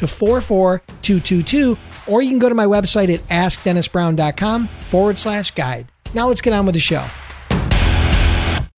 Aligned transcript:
to 0.00 0.06
44222, 0.06 1.76
or 2.06 2.22
you 2.22 2.30
can 2.30 2.38
go 2.38 2.48
to 2.48 2.54
my 2.54 2.64
website 2.64 3.12
at 3.12 3.20
askdennisbrown.com 3.28 4.66
forward 4.66 5.18
slash 5.18 5.50
guide. 5.50 5.92
Now 6.14 6.28
let's 6.28 6.40
get 6.40 6.54
on 6.54 6.64
with 6.64 6.74
the 6.74 6.80
show. 6.80 7.06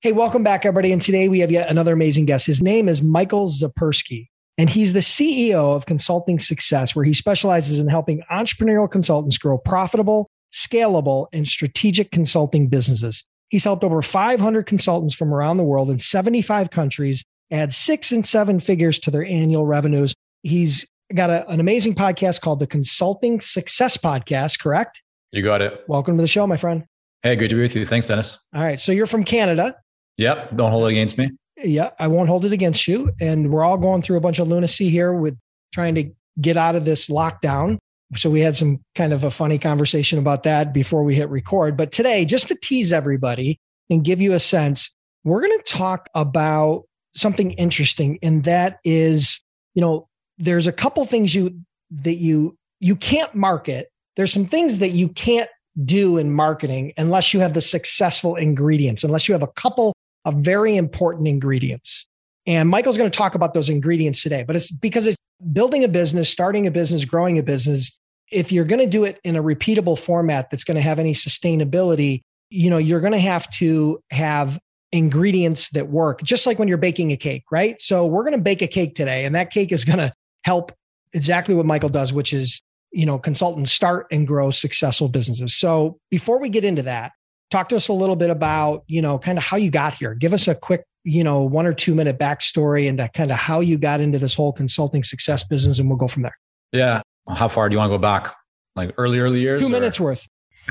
Hey, 0.00 0.10
welcome 0.10 0.42
back, 0.42 0.66
everybody. 0.66 0.90
And 0.90 1.00
today 1.00 1.28
we 1.28 1.38
have 1.38 1.52
yet 1.52 1.70
another 1.70 1.92
amazing 1.92 2.26
guest. 2.26 2.46
His 2.46 2.60
name 2.60 2.88
is 2.88 3.04
Michael 3.04 3.48
Zipursky, 3.48 4.26
and 4.58 4.68
he's 4.68 4.94
the 4.94 4.98
CEO 4.98 5.76
of 5.76 5.86
Consulting 5.86 6.40
Success, 6.40 6.96
where 6.96 7.04
he 7.04 7.12
specializes 7.12 7.78
in 7.78 7.86
helping 7.86 8.20
entrepreneurial 8.28 8.90
consultants 8.90 9.38
grow 9.38 9.58
profitable, 9.58 10.28
scalable, 10.52 11.28
and 11.32 11.46
strategic 11.46 12.10
consulting 12.10 12.66
businesses. 12.66 13.24
He's 13.48 13.62
helped 13.62 13.84
over 13.84 14.02
500 14.02 14.66
consultants 14.66 15.14
from 15.14 15.32
around 15.32 15.58
the 15.58 15.62
world 15.62 15.88
in 15.88 16.00
75 16.00 16.70
countries 16.70 17.22
add 17.52 17.72
six 17.72 18.10
and 18.10 18.26
seven 18.26 18.58
figures 18.58 18.98
to 19.00 19.10
their 19.10 19.24
annual 19.24 19.66
revenues. 19.66 20.14
He's 20.42 20.86
got 21.14 21.30
a, 21.30 21.48
an 21.48 21.60
amazing 21.60 21.94
podcast 21.94 22.40
called 22.40 22.60
the 22.60 22.66
Consulting 22.66 23.40
Success 23.40 23.96
Podcast, 23.96 24.60
correct? 24.60 25.02
You 25.30 25.42
got 25.42 25.62
it. 25.62 25.84
Welcome 25.88 26.16
to 26.16 26.22
the 26.22 26.28
show, 26.28 26.46
my 26.46 26.56
friend. 26.56 26.84
Hey, 27.22 27.36
good 27.36 27.48
to 27.50 27.54
be 27.54 27.62
with 27.62 27.76
you. 27.76 27.86
Thanks, 27.86 28.06
Dennis. 28.06 28.38
All 28.54 28.62
right. 28.62 28.80
So 28.80 28.92
you're 28.92 29.06
from 29.06 29.24
Canada. 29.24 29.76
Yep. 30.16 30.56
Don't 30.56 30.70
hold 30.70 30.84
it 30.84 30.92
against 30.92 31.18
me. 31.18 31.30
Yeah, 31.62 31.90
I 31.98 32.08
won't 32.08 32.28
hold 32.28 32.44
it 32.44 32.52
against 32.52 32.88
you. 32.88 33.12
And 33.20 33.50
we're 33.50 33.64
all 33.64 33.78
going 33.78 34.02
through 34.02 34.16
a 34.16 34.20
bunch 34.20 34.38
of 34.38 34.48
lunacy 34.48 34.88
here 34.88 35.12
with 35.12 35.36
trying 35.72 35.94
to 35.94 36.10
get 36.40 36.56
out 36.56 36.74
of 36.74 36.84
this 36.84 37.08
lockdown. 37.08 37.78
So 38.14 38.28
we 38.28 38.40
had 38.40 38.56
some 38.56 38.80
kind 38.94 39.12
of 39.12 39.24
a 39.24 39.30
funny 39.30 39.58
conversation 39.58 40.18
about 40.18 40.42
that 40.42 40.74
before 40.74 41.02
we 41.02 41.14
hit 41.14 41.30
record. 41.30 41.76
But 41.76 41.92
today, 41.92 42.24
just 42.24 42.48
to 42.48 42.54
tease 42.54 42.92
everybody 42.92 43.58
and 43.88 44.04
give 44.04 44.20
you 44.20 44.32
a 44.32 44.40
sense, 44.40 44.90
we're 45.24 45.40
going 45.40 45.58
to 45.58 45.72
talk 45.72 46.08
about 46.14 46.84
something 47.14 47.52
interesting. 47.52 48.18
And 48.22 48.44
that 48.44 48.80
is, 48.84 49.40
you 49.74 49.80
know, 49.80 50.08
there's 50.42 50.66
a 50.66 50.72
couple 50.72 51.04
things 51.04 51.34
you 51.34 51.56
that 51.90 52.16
you 52.16 52.56
you 52.80 52.96
can't 52.96 53.32
market. 53.34 53.88
There's 54.16 54.32
some 54.32 54.46
things 54.46 54.80
that 54.80 54.90
you 54.90 55.08
can't 55.08 55.48
do 55.84 56.18
in 56.18 56.32
marketing 56.32 56.92
unless 56.98 57.32
you 57.32 57.40
have 57.40 57.54
the 57.54 57.60
successful 57.60 58.34
ingredients, 58.36 59.04
unless 59.04 59.28
you 59.28 59.32
have 59.32 59.42
a 59.42 59.52
couple 59.56 59.94
of 60.24 60.34
very 60.34 60.76
important 60.76 61.28
ingredients. 61.28 62.06
And 62.46 62.68
Michael's 62.68 62.98
going 62.98 63.10
to 63.10 63.16
talk 63.16 63.36
about 63.36 63.54
those 63.54 63.68
ingredients 63.68 64.22
today, 64.22 64.42
but 64.42 64.56
it's 64.56 64.70
because 64.70 65.06
it's 65.06 65.16
building 65.52 65.84
a 65.84 65.88
business, 65.88 66.28
starting 66.28 66.66
a 66.66 66.70
business, 66.70 67.04
growing 67.04 67.38
a 67.38 67.42
business. 67.42 67.96
If 68.32 68.50
you're 68.50 68.64
going 68.64 68.80
to 68.80 68.86
do 68.86 69.04
it 69.04 69.20
in 69.22 69.36
a 69.36 69.42
repeatable 69.42 69.98
format 69.98 70.50
that's 70.50 70.64
going 70.64 70.74
to 70.74 70.80
have 70.80 70.98
any 70.98 71.12
sustainability, 71.12 72.22
you 72.50 72.68
know, 72.68 72.78
you're 72.78 73.00
going 73.00 73.12
to 73.12 73.18
have 73.18 73.48
to 73.50 74.00
have 74.10 74.58
ingredients 74.90 75.70
that 75.70 75.88
work, 75.88 76.22
just 76.22 76.46
like 76.46 76.58
when 76.58 76.68
you're 76.68 76.78
baking 76.78 77.12
a 77.12 77.16
cake, 77.16 77.44
right? 77.50 77.78
So 77.80 78.06
we're 78.06 78.24
going 78.24 78.36
to 78.36 78.42
bake 78.42 78.60
a 78.60 78.66
cake 78.66 78.94
today, 78.94 79.24
and 79.24 79.34
that 79.34 79.50
cake 79.50 79.70
is 79.72 79.84
going 79.84 80.00
to 80.00 80.12
help 80.44 80.72
exactly 81.12 81.54
what 81.54 81.66
Michael 81.66 81.88
does, 81.88 82.12
which 82.12 82.32
is, 82.32 82.62
you 82.92 83.06
know, 83.06 83.18
consultants 83.18 83.72
start 83.72 84.06
and 84.10 84.26
grow 84.26 84.50
successful 84.50 85.08
businesses. 85.08 85.54
So 85.54 85.98
before 86.10 86.38
we 86.40 86.48
get 86.48 86.64
into 86.64 86.82
that, 86.82 87.12
talk 87.50 87.68
to 87.68 87.76
us 87.76 87.88
a 87.88 87.92
little 87.92 88.16
bit 88.16 88.30
about, 88.30 88.84
you 88.86 89.02
know, 89.02 89.18
kind 89.18 89.38
of 89.38 89.44
how 89.44 89.56
you 89.56 89.70
got 89.70 89.94
here. 89.94 90.14
Give 90.14 90.32
us 90.32 90.48
a 90.48 90.54
quick, 90.54 90.84
you 91.04 91.22
know, 91.22 91.42
one 91.42 91.66
or 91.66 91.72
two 91.72 91.94
minute 91.94 92.18
backstory 92.18 92.88
and 92.88 92.98
kind 93.12 93.30
of 93.30 93.36
how 93.36 93.60
you 93.60 93.78
got 93.78 94.00
into 94.00 94.18
this 94.18 94.34
whole 94.34 94.52
consulting 94.52 95.02
success 95.02 95.44
business, 95.44 95.78
and 95.78 95.88
we'll 95.88 95.98
go 95.98 96.08
from 96.08 96.22
there. 96.22 96.36
Yeah. 96.72 97.02
How 97.28 97.48
far 97.48 97.68
do 97.68 97.74
you 97.74 97.78
want 97.78 97.90
to 97.90 97.98
go 97.98 98.00
back? 98.00 98.34
Like 98.74 98.94
early, 98.96 99.18
early 99.18 99.40
years? 99.40 99.60
Two 99.60 99.66
or? 99.66 99.70
minutes 99.70 100.00
worth. 100.00 100.26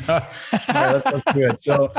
that's, 0.05 0.33
that's 0.67 1.33
good. 1.33 1.63
So 1.63 1.93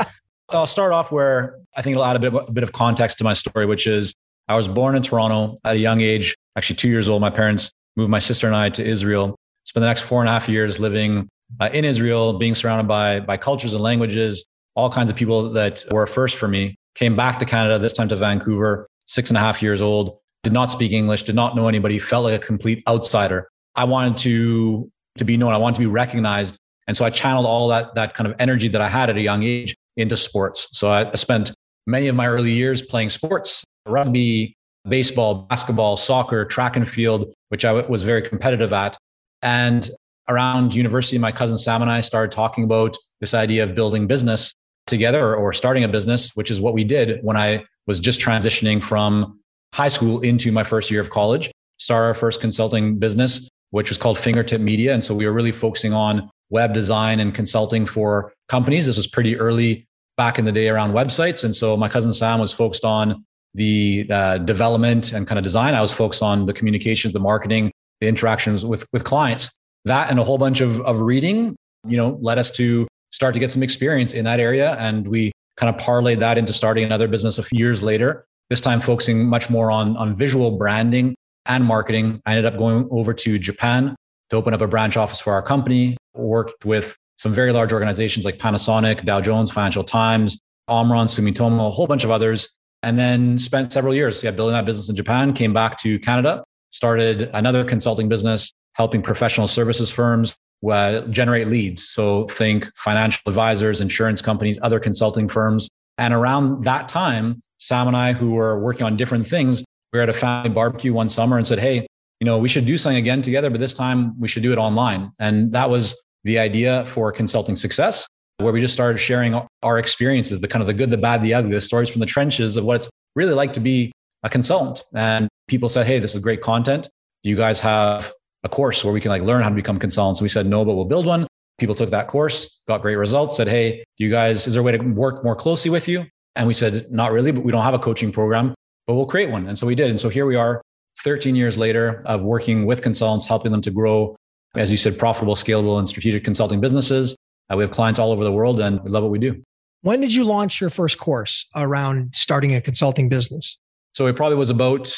I'll 0.49 0.67
start 0.67 0.91
off 0.91 1.11
where 1.11 1.59
I 1.75 1.81
think 1.81 1.93
it'll 1.93 2.05
add 2.05 2.17
a 2.17 2.19
bit, 2.19 2.33
a 2.33 2.51
bit 2.51 2.63
of 2.63 2.71
context 2.71 3.17
to 3.19 3.23
my 3.23 3.33
story, 3.33 3.65
which 3.65 3.87
is 3.87 4.13
I 4.47 4.55
was 4.55 4.67
born 4.67 4.95
in 4.95 5.01
Toronto 5.01 5.57
at 5.63 5.75
a 5.75 5.79
young 5.79 6.01
age, 6.01 6.35
actually 6.57 6.75
two 6.75 6.89
years 6.89 7.09
old. 7.09 7.21
My 7.21 7.29
parents 7.29 7.71
moved 7.95 8.09
my 8.09 8.19
sister 8.19 8.47
and 8.47 8.55
I 8.55 8.69
to 8.69 8.85
Israel. 8.85 9.35
Spent 9.65 9.81
the 9.81 9.87
next 9.87 10.01
four 10.01 10.21
and 10.21 10.29
a 10.29 10.31
half 10.31 10.49
years 10.49 10.79
living 10.79 11.29
uh, 11.59 11.69
in 11.71 11.85
Israel, 11.85 12.33
being 12.37 12.55
surrounded 12.55 12.87
by, 12.87 13.19
by 13.19 13.37
cultures 13.37 13.73
and 13.73 13.81
languages, 13.81 14.45
all 14.75 14.89
kinds 14.89 15.09
of 15.09 15.15
people 15.15 15.51
that 15.51 15.83
were 15.91 16.05
first 16.05 16.35
for 16.35 16.47
me. 16.47 16.75
Came 16.95 17.15
back 17.15 17.39
to 17.39 17.45
Canada, 17.45 17.79
this 17.79 17.93
time 17.93 18.09
to 18.09 18.15
Vancouver, 18.15 18.87
six 19.07 19.29
and 19.29 19.37
a 19.37 19.39
half 19.39 19.61
years 19.61 19.81
old, 19.81 20.17
did 20.43 20.53
not 20.53 20.71
speak 20.71 20.91
English, 20.91 21.23
did 21.23 21.35
not 21.35 21.55
know 21.55 21.67
anybody, 21.67 21.97
felt 21.99 22.25
like 22.25 22.41
a 22.41 22.45
complete 22.45 22.83
outsider. 22.87 23.47
I 23.75 23.85
wanted 23.85 24.17
to, 24.19 24.91
to 25.17 25.23
be 25.23 25.37
known, 25.37 25.53
I 25.53 25.57
wanted 25.57 25.75
to 25.75 25.81
be 25.81 25.87
recognized. 25.87 26.57
And 26.87 26.97
so 26.97 27.05
I 27.05 27.09
channeled 27.09 27.45
all 27.45 27.69
that, 27.69 27.95
that 27.95 28.13
kind 28.13 28.27
of 28.27 28.35
energy 28.39 28.67
that 28.67 28.81
I 28.81 28.89
had 28.89 29.09
at 29.09 29.15
a 29.15 29.21
young 29.21 29.43
age 29.43 29.75
into 29.95 30.17
sports. 30.17 30.67
So 30.71 30.91
I 30.91 31.13
spent 31.15 31.51
many 31.87 32.07
of 32.07 32.15
my 32.15 32.27
early 32.27 32.51
years 32.51 32.81
playing 32.81 33.09
sports, 33.09 33.63
rugby, 33.87 34.53
baseball, 34.87 35.35
basketball, 35.49 35.97
soccer, 35.97 36.45
track 36.45 36.75
and 36.75 36.87
field, 36.87 37.33
which 37.49 37.65
I 37.65 37.71
was 37.71 38.03
very 38.03 38.21
competitive 38.21 38.73
at. 38.73 38.97
And 39.41 39.89
around 40.29 40.73
university, 40.73 41.17
my 41.17 41.31
cousin 41.31 41.57
Sam 41.57 41.81
and 41.81 41.91
I 41.91 42.01
started 42.01 42.31
talking 42.31 42.63
about 42.63 42.97
this 43.19 43.33
idea 43.33 43.63
of 43.63 43.75
building 43.75 44.07
business 44.07 44.53
together 44.87 45.35
or 45.35 45.53
starting 45.53 45.83
a 45.83 45.87
business, 45.87 46.31
which 46.35 46.51
is 46.51 46.59
what 46.59 46.73
we 46.73 46.83
did 46.83 47.23
when 47.23 47.37
I 47.37 47.63
was 47.87 47.99
just 47.99 48.19
transitioning 48.19 48.83
from 48.83 49.39
high 49.73 49.87
school 49.87 50.21
into 50.21 50.51
my 50.51 50.63
first 50.63 50.91
year 50.91 51.01
of 51.01 51.09
college. 51.09 51.51
Started 51.79 52.07
our 52.07 52.13
first 52.13 52.41
consulting 52.41 52.97
business, 52.97 53.49
which 53.71 53.89
was 53.89 53.97
called 53.97 54.17
Fingertip 54.17 54.61
Media. 54.61 54.93
And 54.93 55.03
so 55.03 55.15
we 55.15 55.25
were 55.25 55.33
really 55.33 55.51
focusing 55.51 55.93
on 55.93 56.29
web 56.49 56.73
design 56.73 57.19
and 57.19 57.33
consulting 57.33 57.85
for 57.85 58.31
companies. 58.47 58.85
This 58.85 58.97
was 58.97 59.07
pretty 59.07 59.37
early 59.37 59.85
back 60.15 60.37
in 60.37 60.45
the 60.45 60.51
day 60.51 60.69
around 60.69 60.93
websites. 60.93 61.43
And 61.43 61.55
so 61.55 61.75
my 61.75 61.89
cousin 61.89 62.13
Sam 62.13 62.39
was 62.39 62.51
focused 62.51 62.85
on 62.85 63.25
the 63.53 64.07
uh, 64.09 64.37
development 64.39 65.13
and 65.13 65.27
kind 65.27 65.37
of 65.37 65.43
design. 65.43 65.75
I 65.75 65.81
was 65.81 65.91
focused 65.91 66.23
on 66.23 66.45
the 66.45 66.53
communications, 66.53 67.13
the 67.13 67.19
marketing, 67.19 67.71
the 68.01 68.07
interactions 68.07 68.65
with, 68.65 68.85
with 68.91 69.03
clients. 69.03 69.57
That 69.85 70.09
and 70.09 70.19
a 70.19 70.23
whole 70.23 70.37
bunch 70.37 70.61
of, 70.61 70.81
of 70.81 71.01
reading, 71.01 71.55
you 71.87 71.97
know, 71.97 72.17
led 72.21 72.37
us 72.37 72.51
to 72.51 72.87
start 73.11 73.33
to 73.33 73.39
get 73.39 73.51
some 73.51 73.61
experience 73.61 74.13
in 74.13 74.25
that 74.25 74.39
area. 74.39 74.75
And 74.79 75.07
we 75.07 75.31
kind 75.57 75.73
of 75.73 75.79
parlayed 75.79 76.19
that 76.19 76.37
into 76.37 76.53
starting 76.53 76.83
another 76.83 77.07
business 77.07 77.37
a 77.37 77.43
few 77.43 77.59
years 77.59 77.83
later, 77.83 78.25
this 78.49 78.61
time 78.61 78.81
focusing 78.81 79.25
much 79.25 79.49
more 79.49 79.69
on, 79.71 79.95
on 79.97 80.15
visual 80.15 80.51
branding 80.51 81.15
and 81.45 81.63
marketing. 81.63 82.21
I 82.25 82.31
ended 82.31 82.45
up 82.45 82.57
going 82.57 82.87
over 82.91 83.13
to 83.13 83.37
Japan 83.37 83.95
to 84.29 84.35
open 84.35 84.53
up 84.53 84.61
a 84.61 84.67
branch 84.67 84.97
office 84.97 85.19
for 85.19 85.33
our 85.33 85.41
company, 85.41 85.97
worked 86.15 86.65
with 86.65 86.95
some 87.17 87.33
very 87.33 87.53
large 87.53 87.71
organizations 87.71 88.25
like 88.25 88.37
Panasonic, 88.37 89.05
Dow 89.05 89.21
Jones, 89.21 89.51
Financial 89.51 89.83
Times, 89.83 90.39
Omron, 90.67 91.07
Sumitomo, 91.07 91.67
a 91.67 91.71
whole 91.71 91.87
bunch 91.87 92.03
of 92.03 92.11
others, 92.11 92.49
and 92.83 92.99
then 92.99 93.39
spent 93.39 93.73
several 93.73 93.95
years 93.95 94.21
yeah, 94.21 94.31
building 94.31 94.53
that 94.53 94.65
business 94.65 94.89
in 94.89 94.95
Japan, 94.95 95.33
came 95.33 95.53
back 95.53 95.79
to 95.79 95.97
Canada, 95.99 96.43
started 96.71 97.29
another 97.33 97.63
consulting 97.63 98.09
business, 98.09 98.53
helping 98.73 99.01
professional 99.01 99.47
services 99.47 99.89
firms 99.89 100.35
uh, 100.69 101.01
generate 101.07 101.47
leads. 101.47 101.87
So 101.89 102.25
think 102.27 102.69
financial 102.75 103.21
advisors, 103.27 103.81
insurance 103.81 104.21
companies, 104.21 104.59
other 104.61 104.79
consulting 104.79 105.27
firms. 105.27 105.69
And 105.97 106.13
around 106.13 106.63
that 106.63 106.89
time, 106.89 107.41
Sam 107.57 107.87
and 107.87 107.95
I, 107.95 108.13
who 108.13 108.31
were 108.31 108.59
working 108.59 108.85
on 108.85 108.97
different 108.97 109.27
things, 109.27 109.63
we 109.91 109.99
were 109.99 110.03
at 110.03 110.09
a 110.09 110.13
family 110.13 110.49
barbecue 110.49 110.93
one 110.93 111.09
summer 111.09 111.37
and 111.37 111.45
said, 111.45 111.59
Hey, 111.59 111.87
you 112.19 112.25
know, 112.25 112.37
we 112.37 112.49
should 112.49 112.65
do 112.65 112.77
something 112.77 112.97
again 112.97 113.21
together, 113.21 113.49
but 113.49 113.59
this 113.59 113.73
time 113.73 114.19
we 114.19 114.27
should 114.27 114.43
do 114.43 114.51
it 114.51 114.57
online. 114.57 115.11
And 115.19 115.51
that 115.51 115.69
was 115.69 115.95
the 116.23 116.39
idea 116.39 116.85
for 116.85 117.11
consulting 117.11 117.55
success, 117.55 118.07
where 118.37 118.53
we 118.53 118.61
just 118.61 118.73
started 118.73 118.97
sharing 118.97 119.39
our 119.63 119.79
experiences, 119.79 120.39
the 120.39 120.47
kind 120.47 120.61
of 120.61 120.67
the 120.67 120.73
good, 120.73 120.89
the 120.89 120.97
bad, 120.97 121.21
the 121.21 121.33
ugly, 121.33 121.51
the 121.51 121.61
stories 121.61 121.89
from 121.89 121.99
the 121.99 122.05
trenches 122.05 122.57
of 122.57 122.65
what 122.65 122.77
it's 122.77 122.89
really 123.15 123.33
like 123.33 123.53
to 123.53 123.59
be 123.59 123.91
a 124.23 124.29
consultant. 124.29 124.83
And 124.95 125.29
people 125.47 125.69
said, 125.69 125.85
Hey, 125.85 125.99
this 125.99 126.15
is 126.15 126.21
great 126.21 126.41
content. 126.41 126.89
Do 127.23 127.29
you 127.29 127.35
guys 127.35 127.59
have 127.59 128.11
a 128.43 128.49
course 128.49 128.83
where 128.83 128.93
we 128.93 129.01
can 129.01 129.09
like 129.09 129.21
learn 129.21 129.41
how 129.41 129.49
to 129.49 129.55
become 129.55 129.79
consultants. 129.79 130.21
We 130.21 130.29
said, 130.29 130.45
no, 130.45 130.65
but 130.65 130.75
we'll 130.75 130.85
build 130.85 131.05
one. 131.05 131.27
People 131.59 131.75
took 131.75 131.89
that 131.91 132.07
course, 132.07 132.61
got 132.67 132.81
great 132.81 132.95
results, 132.95 133.37
said, 133.37 133.47
Hey, 133.47 133.83
do 133.97 134.03
you 134.03 134.09
guys, 134.09 134.47
is 134.47 134.53
there 134.53 134.61
a 134.61 134.63
way 134.63 134.71
to 134.73 134.79
work 134.79 135.23
more 135.23 135.35
closely 135.35 135.71
with 135.71 135.87
you? 135.87 136.05
And 136.35 136.47
we 136.47 136.53
said, 136.53 136.91
not 136.91 137.11
really, 137.11 137.31
but 137.31 137.43
we 137.43 137.51
don't 137.51 137.63
have 137.63 137.75
a 137.75 137.79
coaching 137.79 138.11
program, 138.11 138.55
but 138.87 138.95
we'll 138.95 139.05
create 139.05 139.29
one. 139.29 139.47
And 139.47 139.57
so 139.57 139.67
we 139.67 139.75
did. 139.75 139.89
And 139.89 139.99
so 139.99 140.09
here 140.09 140.25
we 140.25 140.35
are 140.35 140.61
13 141.03 141.35
years 141.35 141.57
later 141.57 142.01
of 142.05 142.21
working 142.21 142.65
with 142.65 142.81
consultants, 142.81 143.27
helping 143.27 143.51
them 143.51 143.61
to 143.61 143.71
grow, 143.71 144.15
as 144.55 144.71
you 144.71 144.77
said, 144.77 144.97
profitable, 144.97 145.35
scalable, 145.35 145.77
and 145.77 145.87
strategic 145.87 146.23
consulting 146.23 146.59
businesses. 146.59 147.15
Uh, 147.51 147.57
we 147.57 147.63
have 147.63 147.71
clients 147.71 147.99
all 147.99 148.11
over 148.11 148.23
the 148.23 148.31
world 148.31 148.59
and 148.59 148.81
we 148.83 148.89
love 148.89 149.03
what 149.03 149.11
we 149.11 149.19
do. 149.19 149.41
When 149.81 149.99
did 149.99 150.13
you 150.13 150.23
launch 150.23 150.61
your 150.61 150.69
first 150.69 150.97
course 150.97 151.45
around 151.55 152.15
starting 152.15 152.55
a 152.55 152.61
consulting 152.61 153.09
business? 153.09 153.57
So 153.93 154.07
it 154.07 154.15
probably 154.15 154.37
was 154.37 154.49
about 154.49 154.93